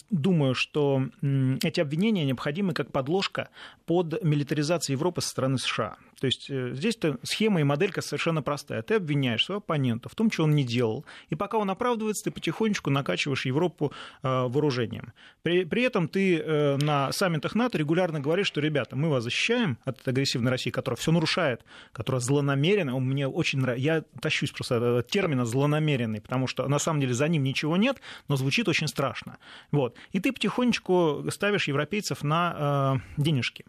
[0.09, 3.49] думаю, что эти обвинения необходимы как подложка
[3.85, 5.97] под милитаризацию Европы со стороны США.
[6.19, 8.83] То есть э, здесь-то схема и моделька совершенно простая.
[8.83, 12.31] Ты обвиняешь своего оппонента в том, что он не делал, и пока он оправдывается, ты
[12.31, 15.13] потихонечку накачиваешь Европу э, вооружением.
[15.41, 19.79] При, при этом ты э, на саммитах НАТО регулярно говоришь, что, ребята, мы вас защищаем
[19.83, 22.99] от агрессивной России, которая все нарушает, которая злонамерена.
[22.99, 27.27] Мне очень нравится, я тащусь просто от термина злонамеренный, потому что на самом деле за
[27.29, 29.37] ним ничего нет, но звучит очень страшно.
[29.71, 29.97] Вот.
[30.11, 33.65] И ты потихонечку ставишь европейцев на денежки.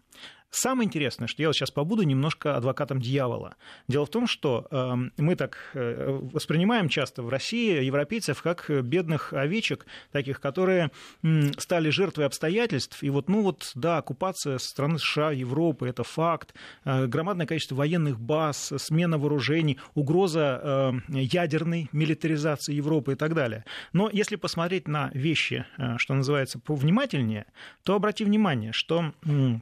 [0.55, 3.57] Самое интересное, что я вот сейчас побуду немножко адвокатом дьявола.
[3.89, 9.33] Дело в том, что э, мы так э, воспринимаем часто в России европейцев как бедных
[9.33, 10.91] овечек, таких, которые
[11.23, 13.03] э, стали жертвой обстоятельств.
[13.03, 16.55] И вот, ну вот, да, оккупация страны США, Европы, это факт.
[16.85, 23.65] Э, громадное количество военных баз, смена вооружений, угроза э, ядерной милитаризации Европы и так далее.
[23.93, 27.47] Но если посмотреть на вещи, э, что называется, повнимательнее,
[27.83, 29.59] то обрати внимание, что Э,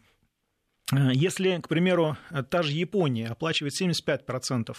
[0.93, 2.17] если, к примеру,
[2.51, 4.77] та же Япония оплачивает 75%,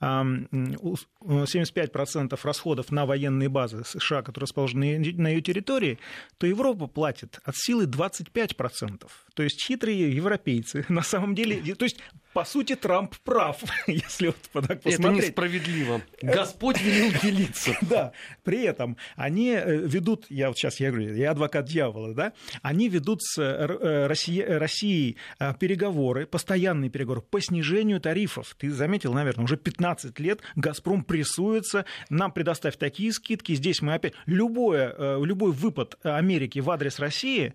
[0.00, 5.98] 75% расходов на военные базы США, которые расположены на ее территории,
[6.38, 9.06] то Европа платит от силы 25%.
[9.34, 11.74] То есть хитрые европейцы на самом деле...
[11.74, 11.98] То есть
[12.34, 14.98] по сути, Трамп прав, если вот так посмотреть.
[14.98, 16.02] Это несправедливо.
[16.20, 17.70] Господь велел делиться.
[17.94, 22.32] Да, при этом они э, ведут, я вот сейчас я говорю, я адвокат дьявола, да,
[22.62, 28.56] они ведут с э, Россией, э, переговоры, постоянные переговоры по снижению тарифов.
[28.58, 34.14] Ты заметил, наверное, уже 15 лет «Газпром» прессуется, нам предоставь такие скидки, здесь мы опять...
[34.26, 37.54] Любое, любой выпад Америки в адрес России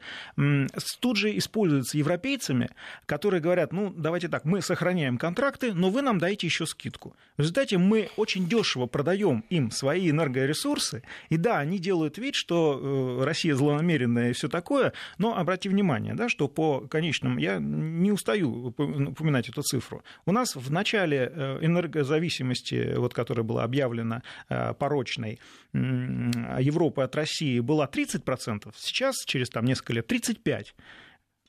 [1.00, 2.70] тут же используется европейцами,
[3.06, 7.16] которые говорят, ну, давайте так, мы сохраняем контракты, но вы нам дайте еще скидку.
[7.38, 11.02] В результате мы очень дешево продаем им свои энергоресурсы.
[11.30, 12.80] И да, они делают вид, что
[13.20, 18.12] э, Россия злонамеренная и все такое, но обрати внимание, да, что по конечным, я не
[18.12, 20.04] устаю упоминать эту цифру.
[20.28, 25.40] У нас в начале э, энергозависимости, вот, которая была объявлена э, порочной,
[25.74, 30.68] Европы от России была 30%, сейчас, через там, несколько лет, 35%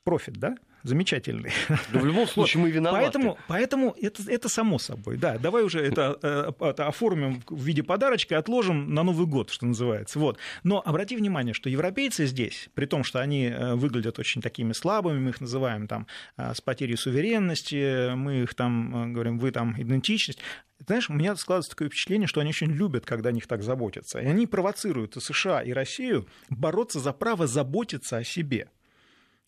[0.04, 0.54] профит, да?
[0.82, 1.52] Замечательный.
[1.92, 3.02] Но в любом случае мы виноваты.
[3.02, 5.16] Поэтому, поэтому это, это само собой.
[5.16, 9.50] Да, давай уже это, э, это оформим в виде подарочка и отложим на Новый год,
[9.50, 10.18] что называется.
[10.18, 10.38] Вот.
[10.62, 15.18] Но обрати внимание, что европейцы здесь, при том, что они э, выглядят очень такими слабыми,
[15.18, 20.40] мы их называем там э, с потерей суверенности, мы их там говорим, вы там идентичность,
[20.86, 24.18] знаешь, у меня складывается такое впечатление, что они очень любят, когда о них так заботятся.
[24.18, 28.68] И они провоцируют и США, и Россию бороться за право заботиться о себе.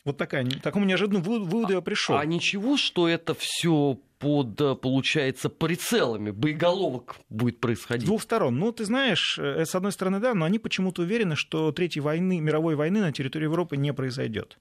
[0.04, 2.16] Вот такая, такому неожиданному выводу я пришел.
[2.16, 8.04] А ничего, что это все под, получается, прицелами боеголовок будет происходить?
[8.04, 8.56] С двух сторон.
[8.56, 12.40] Ну, ты знаешь, э, с одной стороны, да, но они почему-то уверены, что третьей войны,
[12.40, 14.58] мировой войны на территории Европы не произойдет.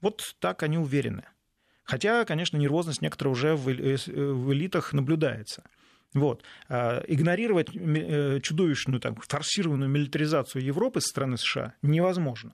[0.00, 1.24] Вот так они уверены.
[1.84, 3.96] Хотя, конечно, нервозность некоторая уже в э, э,
[4.52, 5.64] элитах наблюдается.
[6.12, 6.42] Вот.
[6.68, 12.52] А, игнорировать чудовищную, так, форсированную милитаризацию Европы со стороны США невозможно.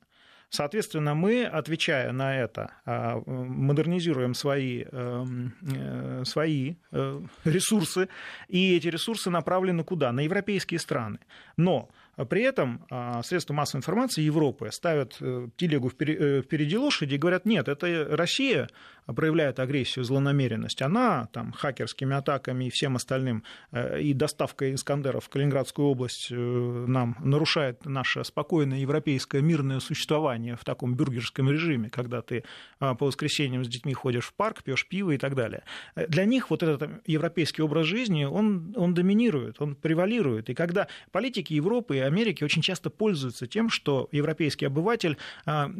[0.48, 8.08] Соответственно, мы, отвечая на это, а, модернизируем свои, эм, э, свои э, ресурсы,
[8.48, 10.12] и эти ресурсы направлены куда?
[10.12, 11.18] На европейские страны.
[11.56, 11.90] Но
[12.30, 17.68] при этом а, средства массовой информации Европы ставят э, телегу впереди лошади и говорят, нет,
[17.68, 18.70] это Россия
[19.06, 25.28] проявляет агрессию, злонамеренность, она там хакерскими атаками и всем остальным, э, и доставкой Искандеров в
[25.28, 32.22] Калининградскую область э, нам нарушает наше спокойное европейское мирное существование в таком бюргерском режиме, когда
[32.22, 32.44] ты
[32.78, 35.62] а, по воскресеньям с детьми ходишь в парк, пьешь пиво и так далее.
[35.94, 40.50] Для них вот этот европейский образ жизни, он, он доминирует, он превалирует.
[40.50, 45.70] И когда политики Европы и Америки очень часто пользуются тем, что европейский обыватель а,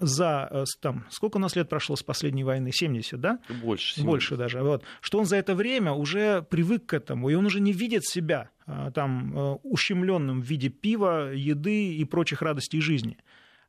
[0.00, 3.38] за э, там, сколько у нас лет прошло с последней войны, 70, да?
[3.62, 3.94] Больше.
[3.94, 4.06] 70.
[4.06, 4.62] Больше даже.
[4.62, 4.82] Вот.
[5.00, 8.50] Что он за это время уже привык к этому, и он уже не видит себя
[8.66, 13.18] а, там э, ущемленным в виде пива, еды и прочих радостей жизни.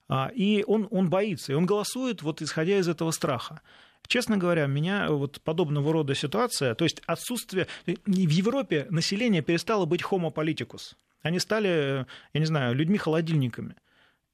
[0.08, 3.62] А, и он, он боится, и он голосует вот исходя из этого страха.
[4.08, 7.68] Честно говоря, меня вот подобного рода ситуация, то есть отсутствие...
[7.86, 10.96] В Европе население перестало быть homo politicus.
[11.22, 13.76] Они стали, я не знаю, людьми-холодильниками.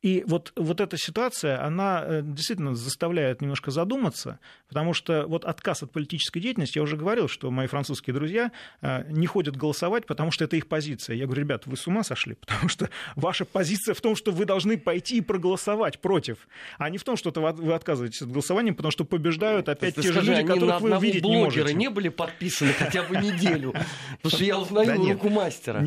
[0.01, 5.83] И вот, вот эта ситуация, она э, действительно заставляет немножко задуматься, потому что вот отказ
[5.83, 10.31] от политической деятельности, я уже говорил, что мои французские друзья э, не ходят голосовать, потому
[10.31, 11.15] что это их позиция.
[11.15, 14.45] Я говорю, ребят, вы с ума сошли, потому что ваша позиция в том, что вы
[14.45, 16.47] должны пойти и проголосовать против,
[16.79, 20.21] а не в том, что вы отказываетесь от голосования, потому что побеждают опять те же
[20.21, 21.73] люди, которых вы видеть не можете.
[21.75, 23.73] не были подписаны хотя бы неделю,
[24.21, 25.85] потому что я узнаю руку мастера.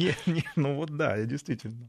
[0.55, 1.89] Ну вот да, действительно.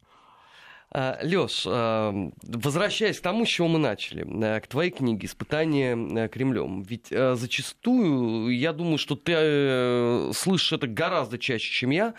[0.98, 5.94] А, Леш, а, возвращаясь к тому, с чего мы начали, э, к твоей книге «Испытание
[5.94, 6.84] э, Кремлем».
[6.84, 12.14] Ведь э, зачастую, я думаю, что ты слышишь это гораздо чаще, чем я,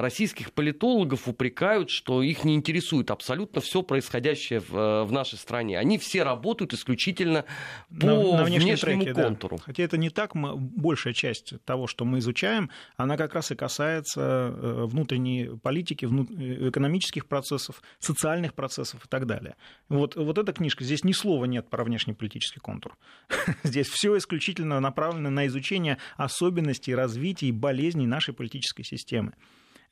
[0.00, 5.78] российских политологов упрекают, что их не интересует абсолютно все происходящее в, э, в нашей стране.
[5.78, 7.44] Они все работают исключительно
[7.88, 9.56] по на, на внешнему треке, контуру.
[9.56, 9.62] Да.
[9.64, 13.56] Хотя это не так, мы, большая часть того, что мы изучаем, она как раз и
[13.56, 19.56] касается э, внутренней политики, внут, э, экономических процессов, социальных процессов и так далее.
[19.88, 22.96] Вот, вот эта книжка, здесь ни слова нет про внешнеполитический контур.
[23.62, 29.34] Здесь все исключительно направлено на изучение особенностей развития и болезней нашей политической системы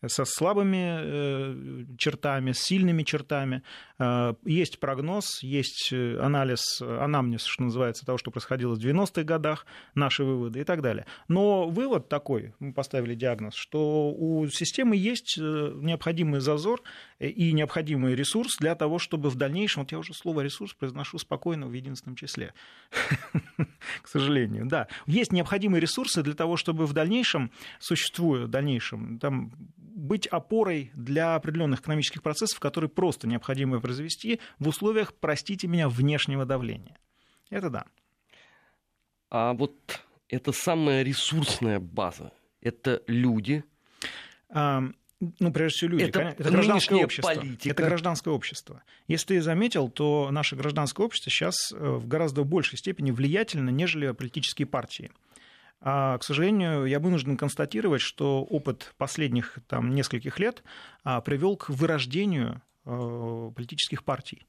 [0.06, 3.62] со слабыми э, чертами, с сильными чертами.
[3.98, 9.66] Э, есть прогноз, есть э, анализ, анамнез, что называется, того, что происходило в 90-х годах,
[9.94, 11.06] наши выводы и так далее.
[11.28, 16.82] Но вывод такой, мы поставили диагноз, что у системы есть необходимый зазор
[17.18, 21.66] и необходимый ресурс для того, чтобы в дальнейшем, вот я уже слово ресурс произношу спокойно
[21.66, 22.52] в единственном числе,
[24.02, 29.52] к сожалению, да, есть необходимые ресурсы для того, чтобы в дальнейшем, существуя в дальнейшем, там
[29.76, 36.44] быть опорой для определенных экономических процессов, которые просто необходимо произвести в условиях, простите меня, внешнего
[36.44, 36.98] давления.
[37.48, 37.86] Это да.
[39.30, 42.32] А вот это самая ресурсная база.
[42.60, 43.64] Это люди.
[45.20, 46.04] Ну, прежде всего, люди.
[46.04, 47.34] Это, это гражданское общество.
[47.34, 47.70] Политика.
[47.70, 48.82] Это гражданское общество.
[49.08, 54.12] Если ты заметил, то наше гражданское общество сейчас э, в гораздо большей степени влиятельно, нежели
[54.12, 55.10] политические партии.
[55.80, 60.62] А, к сожалению, я вынужден констатировать, что опыт последних там, нескольких лет
[61.04, 64.46] а, привел к вырождению а, политических партий.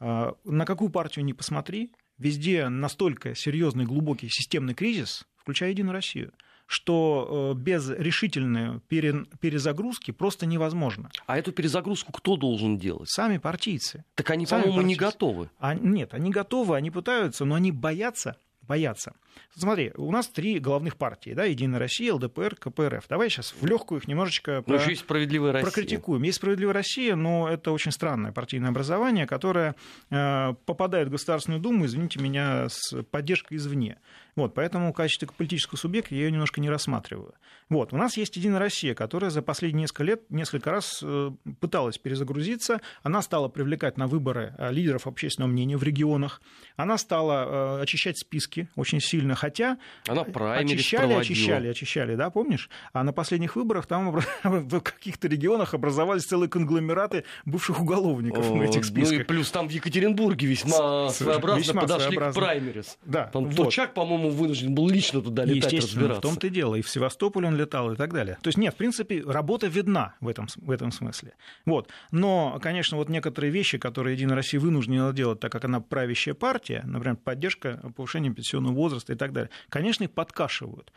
[0.00, 6.32] А, на какую партию ни посмотри, везде настолько серьезный, глубокий системный кризис, включая Единую Россию,
[6.68, 11.10] что э, без решительной перезагрузки просто невозможно.
[11.26, 13.08] А эту перезагрузку кто должен делать?
[13.08, 14.04] Сами партийцы.
[14.14, 15.48] Так они, по-моему, не готовы.
[15.58, 18.36] А, нет, они готовы, они пытаются, но они боятся
[18.68, 19.14] боятся.
[19.56, 23.06] Смотри, у нас три главных партии, да, Единая Россия, ЛДПР, КПРФ.
[23.08, 24.76] Давай сейчас в легкую их немножечко про...
[24.76, 25.70] еще есть справедливая Россия.
[25.70, 26.22] прокритикуем.
[26.22, 29.74] Есть справедливая Россия, но это очень странное партийное образование, которое
[30.10, 33.98] э, попадает в Государственную Думу, извините меня, с поддержкой извне.
[34.38, 37.34] Вот, поэтому в качестве политического субъекта я ее немножко не рассматриваю.
[37.68, 41.98] Вот, у нас есть Единая Россия, которая за последние несколько лет несколько раз э, пыталась
[41.98, 42.80] перезагрузиться.
[43.02, 46.40] Она стала привлекать на выборы э, лидеров общественного мнения в регионах.
[46.76, 51.20] Она стала э, очищать списки очень сильно, хотя Она очищали, проводила.
[51.20, 52.68] очищали, очищали, да, помнишь?
[52.92, 54.10] А на последних выборах там
[54.44, 59.12] в каких-то регионах образовались целые конгломераты бывших уголовников в этих списках.
[59.14, 62.40] Ну и плюс там в Екатеринбурге весьма своеобразно весьма подошли своеобразно.
[62.40, 62.98] к праймерис.
[63.04, 63.56] Да, там вот.
[63.56, 66.20] Толчак, по-моему, вынужден был лично туда летать разбираться.
[66.20, 66.74] в том-то и дело.
[66.74, 68.38] И в Севастополь он летал и так далее.
[68.42, 71.34] То есть нет, в принципе, работа видна в этом, в этом смысле.
[71.64, 71.88] Вот.
[72.10, 76.82] Но, конечно, вот некоторые вещи, которые Единая Россия вынуждена делать, так как она правящая партия,
[76.84, 80.92] например, поддержка повышения пенсионного возраста и так далее, конечно, их подкашивают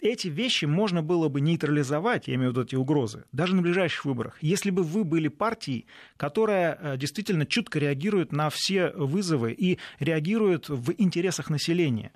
[0.00, 4.04] эти вещи можно было бы нейтрализовать, я имею в виду эти угрозы, даже на ближайших
[4.04, 5.86] выборах, если бы вы были партией,
[6.16, 12.12] которая э, действительно чутко реагирует на все вызовы и реагирует в интересах населения.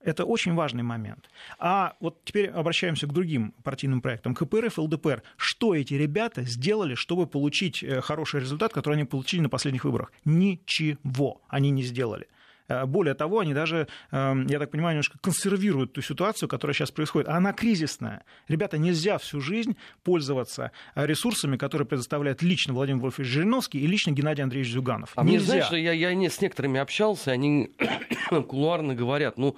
[0.00, 1.30] Это очень важный момент.
[1.58, 4.34] А вот теперь обращаемся к другим партийным проектам.
[4.34, 5.22] КПРФ ЛДПР.
[5.38, 10.12] Что эти ребята сделали, чтобы получить э, хороший результат, который они получили на последних выборах?
[10.26, 12.28] Ничего они не сделали.
[12.68, 16.90] Э, более того, они даже, эм, я так понимаю, немножко консервируют ту ситуацию, которая сейчас
[16.90, 17.28] происходит.
[17.28, 18.24] Она кризисная.
[18.48, 24.42] Ребята, нельзя всю жизнь пользоваться ресурсами, которые предоставляет лично Владимир Вольфович Жириновский и лично Геннадий
[24.42, 25.12] Андреевич Зюганов.
[25.16, 25.54] А нельзя.
[25.54, 27.70] мне, знаешь, я, я не с некоторыми общался, они
[28.48, 29.56] кулуарно говорят, ну,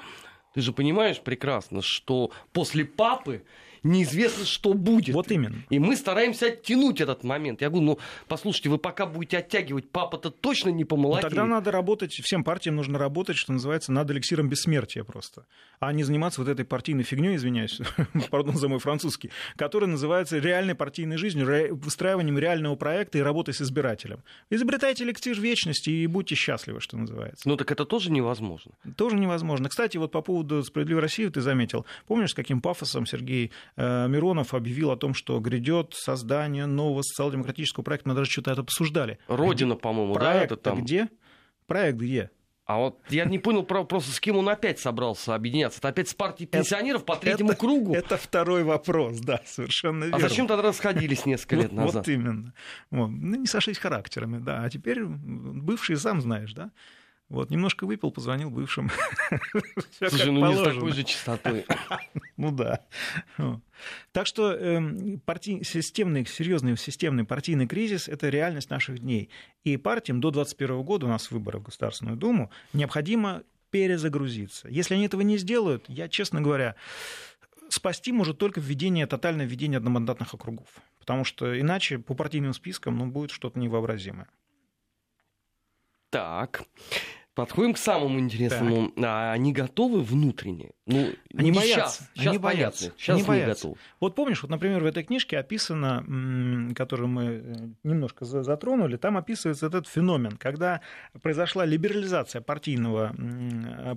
[0.55, 3.45] ты же понимаешь прекрасно, что после папы
[3.87, 5.15] неизвестно, что будет.
[5.15, 5.57] Вот именно.
[5.71, 7.61] И мы стараемся оттянуть этот момент.
[7.63, 11.25] Я говорю, ну, послушайте, вы пока будете оттягивать, папа-то точно не помолодеет.
[11.25, 15.47] Ну, тогда надо работать, всем партиям нужно работать, что называется, над эликсиром бессмертия просто.
[15.79, 17.81] А не заниматься вот этой партийной фигней, извиняюсь,
[18.31, 21.47] пардон за мой французский, которая называется реальной партийной жизнью,
[21.77, 24.23] выстраиванием реального проекта и работой с избирателем.
[24.51, 27.49] Изобретайте эликсир вечности и будьте счастливы, что называется.
[27.49, 28.73] Ну так это тоже невозможно.
[28.97, 29.69] Тоже невозможно.
[29.69, 31.87] Кстати, вот по поводу «Справедливой России» ты заметил.
[32.07, 38.09] Помнишь, с каким пафосом Сергей Миронов объявил о том, что грядет создание нового социал-демократического проекта.
[38.09, 39.19] Мы даже что-то это обсуждали.
[39.29, 40.35] Родина, по-моему, да?
[40.35, 40.83] Это там...
[40.83, 41.09] где?
[41.67, 42.31] Проект где?
[42.67, 45.79] А вот я не понял просто, с кем он опять собрался объединяться.
[45.79, 47.95] Это опять с партией пенсионеров это, по третьему это, кругу?
[47.95, 50.17] Это второй вопрос, да, совершенно верно.
[50.17, 51.95] А зачем тогда расходились несколько лет назад?
[51.95, 52.53] Вот именно.
[52.91, 53.07] Вот.
[53.07, 54.65] Ну, не сошлись характерами, да.
[54.65, 56.73] А теперь бывший сам знаешь, да?
[57.29, 58.89] Вот, немножко выпил, позвонил бывшим.
[59.99, 61.65] Слушай, ну не с такой же частотой.
[62.39, 62.85] Ну да.
[64.13, 65.63] Так что э, парти...
[65.63, 69.31] системный, серьезный системный партийный кризис– это реальность наших дней.
[69.65, 74.69] И партиям до 2021 года, у нас выборы в Государственную Думу, необходимо перезагрузиться.
[74.69, 76.77] Если они этого не сделают, я, честно говоря,
[77.71, 80.69] спасти может только введение, тотальное введение одномандатных округов.
[81.01, 84.29] Потому что иначе по партийным спискам ну, будет что-то невообразимое.
[86.11, 86.65] Так.
[87.37, 88.93] Подходим к самому интересному.
[88.97, 90.71] А они готовы внутренне?
[90.87, 92.05] Ну, они не боятся.
[92.05, 92.41] Сейчас, сейчас они понятно.
[92.41, 92.93] боятся.
[92.97, 93.69] Сейчас они не боятся.
[93.69, 93.81] готовы.
[94.01, 99.67] Вот помнишь, вот, например, в этой книжке описано, которую мы э, немножко затронули, там описывается
[99.67, 100.81] этот феномен, когда
[101.21, 103.15] произошла либерализация партийного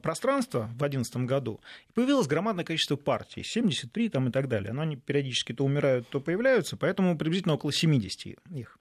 [0.03, 1.61] пространства в 2011 году,
[1.93, 4.73] появилось громадное количество партий, 73 там и так далее.
[4.73, 8.79] Но они периодически то умирают, то появляются, поэтому приблизительно около 70 их.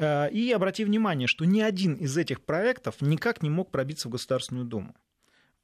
[0.00, 4.10] Э, и обрати внимание, что ни один из этих проектов никак не мог пробиться в
[4.10, 4.94] Государственную Думу.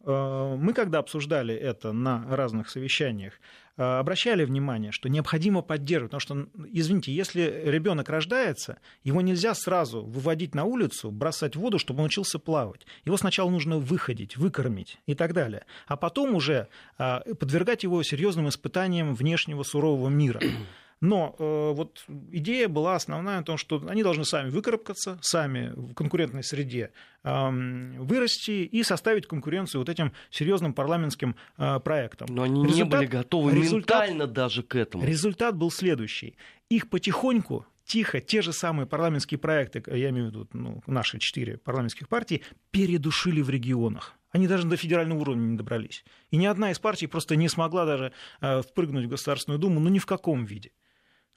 [0.05, 3.41] Э, мы, когда обсуждали это на разных совещаниях,
[3.79, 10.05] э, обращали внимание, что необходимо поддерживать, потому что, извините, если ребенок рождается, его нельзя сразу
[10.05, 12.87] выводить на улицу, бросать в воду, чтобы он учился плавать.
[13.07, 16.69] Его сначала нужно выходить, выкормить и так далее, а потом уже
[16.99, 20.43] подвергать его серьезным испытаниям внешнего сурового мира.
[21.01, 25.93] Но э, вот идея была основная о том, что они должны сами выкарабкаться, сами в
[25.93, 26.91] конкурентной среде
[27.23, 27.51] э,
[27.99, 32.29] вырасти и составить конкуренцию вот этим серьезным парламентским э, проектам.
[32.31, 35.05] Но они результат, не были готовы результат, ментально даже к этому.
[35.05, 36.37] Результат был следующий.
[36.71, 41.59] Их потихоньку тихо те же самые парламентские проекты, я имею в виду ну, наши четыре
[41.59, 44.15] парламентских партии, передушили в регионах.
[44.31, 46.05] Они даже до федерального уровня не добрались.
[46.31, 49.89] И ни одна из партий просто не смогла даже э, впрыгнуть в Государственную Думу, ну
[49.89, 50.73] ни в каком виде.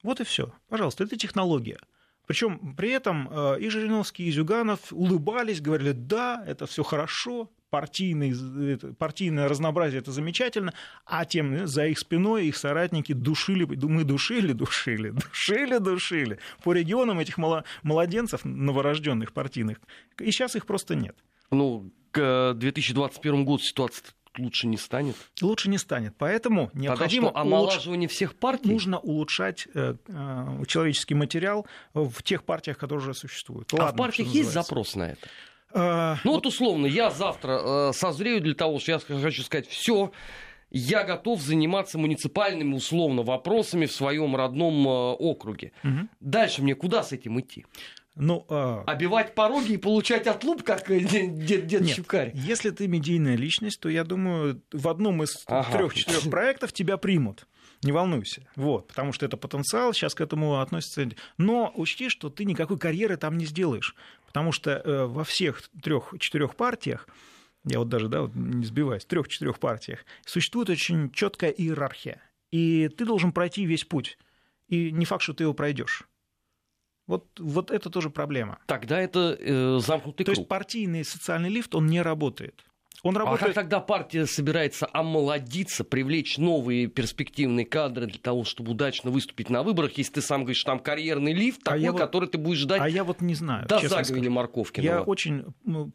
[0.04, 0.54] Вот и все.
[0.70, 1.80] Пожалуйста, это технология.
[2.28, 8.36] Причем при этом э, и Жириновский, и Зюганов улыбались, говорили, да, это все хорошо, партийный,
[8.94, 10.74] партийное разнообразие это замечательно,
[11.06, 17.20] а тем за их спиной их соратники душили, мы душили, душили, душили, душили по регионам
[17.20, 17.38] этих
[17.84, 19.80] младенцев новорожденных партийных.
[20.20, 21.16] И сейчас их просто нет.
[21.52, 24.06] Ну, к 2021 году ситуация
[24.38, 25.16] лучше не станет?
[25.42, 26.16] Лучше не станет.
[26.18, 27.30] Поэтому необходимо...
[27.30, 28.16] Что, омолаживание улуч...
[28.16, 28.70] всех партий?
[28.70, 33.72] Нужно улучшать э, э, человеческий материал в тех партиях, которые уже существуют.
[33.74, 35.28] Ладно, а в партиях есть запрос на это?
[35.72, 40.12] А, ну вот условно, я завтра э, созрею для того, что я хочу сказать, все,
[40.72, 45.72] я готов заниматься муниципальными условно вопросами в своем родном э, округе.
[45.84, 46.08] Угу.
[46.20, 47.66] Дальше мне куда с этим идти?
[48.20, 48.84] Ну, а...
[48.86, 52.32] Обивать пороги и получать отлуп, как э, дед, дед Нет, Щукарь.
[52.34, 55.72] Если ты медийная личность, то я думаю, в одном из ага.
[55.72, 57.48] трех-четырех проектов тебя примут.
[57.82, 58.46] Не волнуйся.
[58.58, 61.08] Вот, потому что это потенциал, сейчас к этому относится.
[61.38, 63.96] Но учти, что ты никакой карьеры там не сделаешь.
[64.28, 67.08] Потому что э, во всех трех-четырех партиях,
[67.64, 72.22] я вот даже да, вот не сбиваюсь, в трех-четырех партиях, существует очень четкая иерархия.
[72.52, 74.18] И ты должен пройти весь путь.
[74.68, 76.04] И не факт, что ты его пройдешь.
[77.10, 78.60] Вот, вот это тоже проблема.
[78.68, 80.36] Тогда это э, замкнутый То круг.
[80.36, 82.64] То есть партийный социальный лифт, он не работает.
[83.04, 83.42] Он работает...
[83.42, 89.50] А как тогда партия собирается омолодиться, привлечь новые перспективные кадры для того, чтобы удачно выступить
[89.50, 92.02] на выборах, если ты сам говоришь, там карьерный лифт а такой, а вот...
[92.02, 93.68] который ты будешь ждать А я вот не знаю.
[93.68, 94.84] До заговения Марковкина.
[94.84, 95.46] Я очень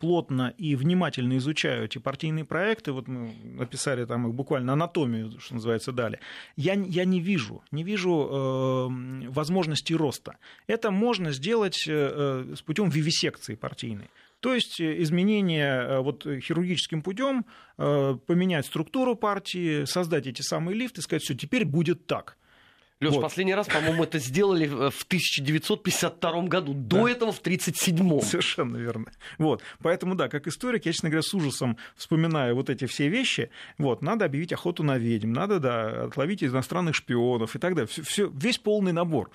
[0.01, 2.93] плотно и внимательно изучаю эти партийные проекты.
[2.93, 6.21] Вот мы написали там их буквально анатомию, что называется, дали.
[6.57, 10.37] Я, я не вижу, не вижу э, возможности роста.
[10.67, 14.09] Это можно сделать э, э с путем вивисекции партийной.
[14.45, 17.47] То есть э, изменение э, вот, хирургическим путем,
[17.79, 22.37] э, поменять структуру партии, создать эти самые лифты, сказать, все, теперь будет так.
[23.01, 23.23] Леш, вот.
[23.23, 26.75] последний раз, по-моему, это сделали в 1952 году.
[26.75, 27.11] До да.
[27.13, 28.21] этого в 1937.
[28.21, 29.13] Совершенно верно.
[29.39, 29.63] Вот.
[29.81, 33.49] Поэтому, да, как историк, я, честно говоря, с ужасом вспоминаю вот эти все вещи.
[33.79, 34.03] Вот.
[34.03, 37.89] Надо объявить охоту на ведьм, надо, да, отловить иностранных шпионов и так далее.
[37.89, 39.31] Все, все, весь полный набор.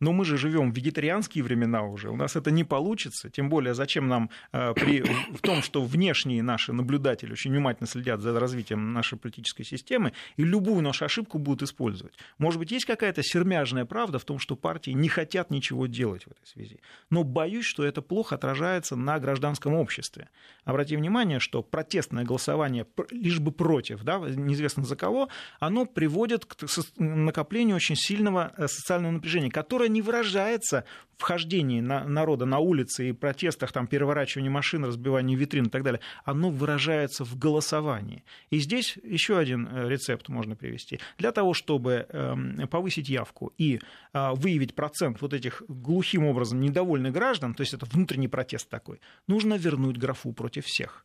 [0.00, 3.74] Но мы же живем в вегетарианские времена уже, у нас это не получится, тем более
[3.74, 8.92] зачем нам э, при, в том, что внешние наши наблюдатели очень внимательно следят за развитием
[8.92, 12.14] нашей политической системы и любую нашу ошибку будут использовать.
[12.38, 16.30] Может быть, есть какая-то сермяжная правда в том, что партии не хотят ничего делать в
[16.30, 16.80] этой связи.
[17.10, 20.28] Но боюсь, что это плохо отражается на гражданском обществе.
[20.64, 25.28] Обратите внимание, что протестное голосование лишь бы против, да, неизвестно за кого,
[25.60, 26.56] оно приводит к
[26.98, 30.84] накоплению очень сильного э, социального напряжения, которое не выражается
[31.16, 35.82] в хождении на, народа на улице и протестах, там, переворачивании машин, разбивании витрин и так
[35.82, 38.24] далее, оно выражается в голосовании.
[38.50, 41.00] И здесь еще один э, рецепт можно привести.
[41.18, 43.80] Для того, чтобы эм, повысить явку и
[44.12, 49.00] э, выявить процент вот этих глухим образом недовольных граждан, то есть это внутренний протест такой,
[49.26, 51.04] нужно вернуть графу против всех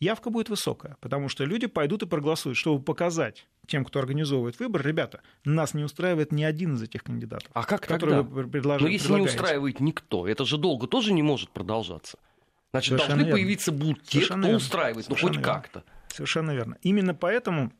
[0.00, 4.86] явка будет высокая, потому что люди пойдут и проголосуют, чтобы показать тем, кто организовывает выбор,
[4.86, 7.50] ребята, нас не устраивает ни один из этих кандидатов.
[7.52, 8.22] А как тогда?
[8.22, 8.80] Вы предлож...
[8.80, 12.18] Но если не устраивает никто, это же долго тоже не может продолжаться.
[12.72, 13.36] Значит, Совершенно должны верно.
[13.36, 14.56] появиться будут те, Совершенно кто верно.
[14.56, 15.84] устраивает, ну хоть как-то.
[16.08, 16.76] Совершенно верно.
[16.82, 17.72] Именно поэтому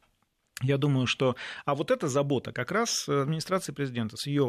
[0.63, 1.35] Я думаю, что...
[1.65, 4.47] А вот эта забота как раз администрации президента с ее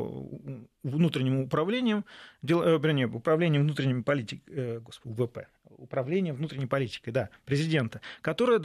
[0.83, 2.05] внутренним управлением,
[2.41, 2.61] дел...
[2.61, 8.59] Э, вернее, управлением внутренней политикой, э, господи, УВП, управлением внутренней политикой, да, президента, которое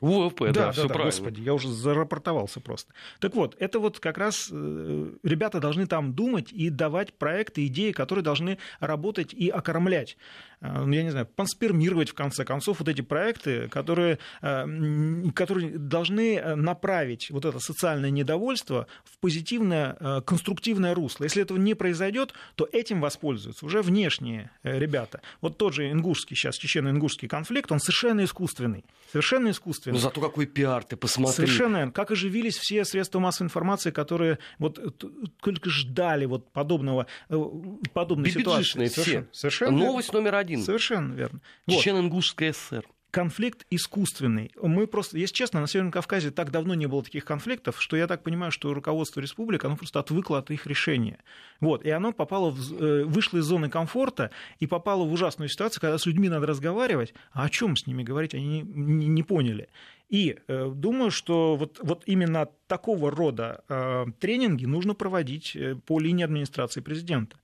[0.00, 1.10] УВП, да, да, да, все да, правильно.
[1.10, 2.92] Господи, я уже зарапортовался просто.
[3.20, 7.92] Так вот, это вот как раз э, ребята должны там думать и давать проекты, идеи,
[7.92, 10.16] которые должны работать и окормлять
[10.53, 14.66] Э, я не знаю, панспермировать, в конце концов, вот эти проекты, которые, э,
[15.34, 21.24] которые должны э, направить вот это социальное недовольство в позитивное, конструктивное русло.
[21.24, 25.20] Если этого не произойдет, то этим воспользуются уже внешние ребята.
[25.40, 28.84] Вот тот же ингушский сейчас, чечено-ингушский конфликт, он совершенно искусственный.
[29.10, 29.94] Совершенно искусственный.
[29.94, 31.34] Ну зато какой пиар, ты посмотри.
[31.34, 31.90] Совершенно.
[31.90, 34.78] Как оживились все средства массовой информации, которые вот
[35.40, 37.06] только ждали вот подобного,
[37.92, 38.86] подобной ситуации.
[38.88, 39.26] все.
[39.32, 39.76] Совершенно.
[39.76, 40.64] Новость номер один один.
[40.64, 41.40] Совершенно верно.
[41.68, 42.84] Чечено-ингушская ССР
[43.14, 44.50] конфликт искусственный.
[44.60, 48.08] Мы просто, если честно, на Северном Кавказе так давно не было таких конфликтов, что я
[48.08, 51.20] так понимаю, что руководство республик, оно просто отвыкло от их решения.
[51.60, 55.80] Вот, и оно попало в, э, вышло из зоны комфорта и попало в ужасную ситуацию,
[55.80, 59.22] когда с людьми надо разговаривать, а о чем с ними говорить, они не, не, не
[59.22, 59.68] поняли.
[60.08, 66.00] И э, думаю, что вот, вот именно такого рода э, тренинги нужно проводить э, по
[66.00, 67.36] линии администрации президента.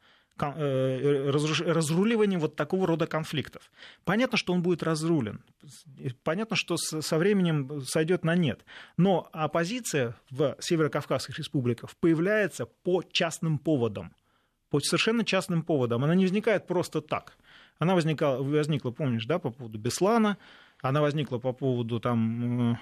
[0.43, 3.71] Э, разруливание вот такого рода конфликтов.
[4.05, 5.43] Понятно, что он будет разрулен.
[6.23, 8.65] Понятно, что со временем сойдет на нет.
[8.97, 14.15] Но оппозиция в Северо-Кавказских республиках появляется по частным поводам.
[14.71, 16.05] По совершенно частным поводам.
[16.05, 17.37] Она не возникает просто так.
[17.79, 20.37] Она возникала, возникла, помнишь, да, по поводу Беслана,
[20.83, 22.77] она возникла по поводу там, э,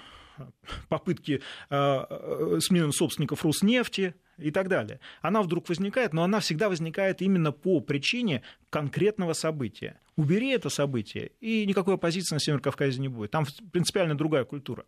[0.89, 5.01] попытки э, смены собственников Руснефти, и так далее.
[5.21, 10.01] Она вдруг возникает, но она всегда возникает именно по причине конкретного события.
[10.17, 13.33] Убери это событие, и никакой оппозиции на Северном Кавказе не будет.
[13.33, 14.85] Там принципиально другая культура.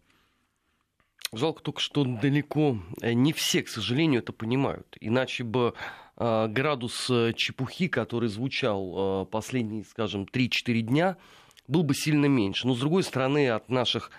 [1.33, 4.97] Жалко только, что далеко э, не все, к сожалению, это понимают.
[5.01, 5.75] Иначе бы
[6.17, 11.17] э, градус э, чепухи, который звучал последние, скажем, 3-4 дня,
[11.69, 12.67] был бы сильно меньше.
[12.67, 14.11] Но, с другой стороны, от наших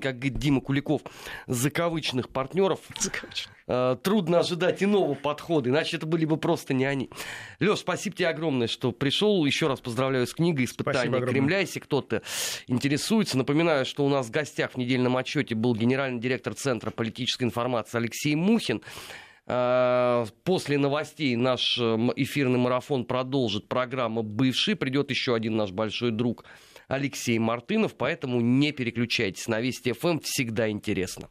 [0.00, 1.02] как говорит Дима Куликов,
[1.46, 2.80] закавычных партнеров.
[3.66, 7.10] Э, трудно ожидать иного подхода, иначе это были бы просто не они.
[7.60, 9.44] Леш, спасибо тебе огромное, что пришел.
[9.44, 11.60] Еще раз поздравляю с книгой «Испытание Кремля».
[11.60, 12.22] Если кто-то
[12.66, 17.44] интересуется, напоминаю, что у нас в гостях в недельном отчете был генеральный директор Центра политической
[17.44, 18.82] информации Алексей Мухин.
[19.46, 24.76] Э, после новостей наш эфирный марафон продолжит программа «Бывший».
[24.76, 26.44] Придет еще один наш большой друг–
[26.88, 29.48] Алексей Мартынов, поэтому не переключайтесь.
[29.48, 31.28] На Вести ФМ всегда интересно.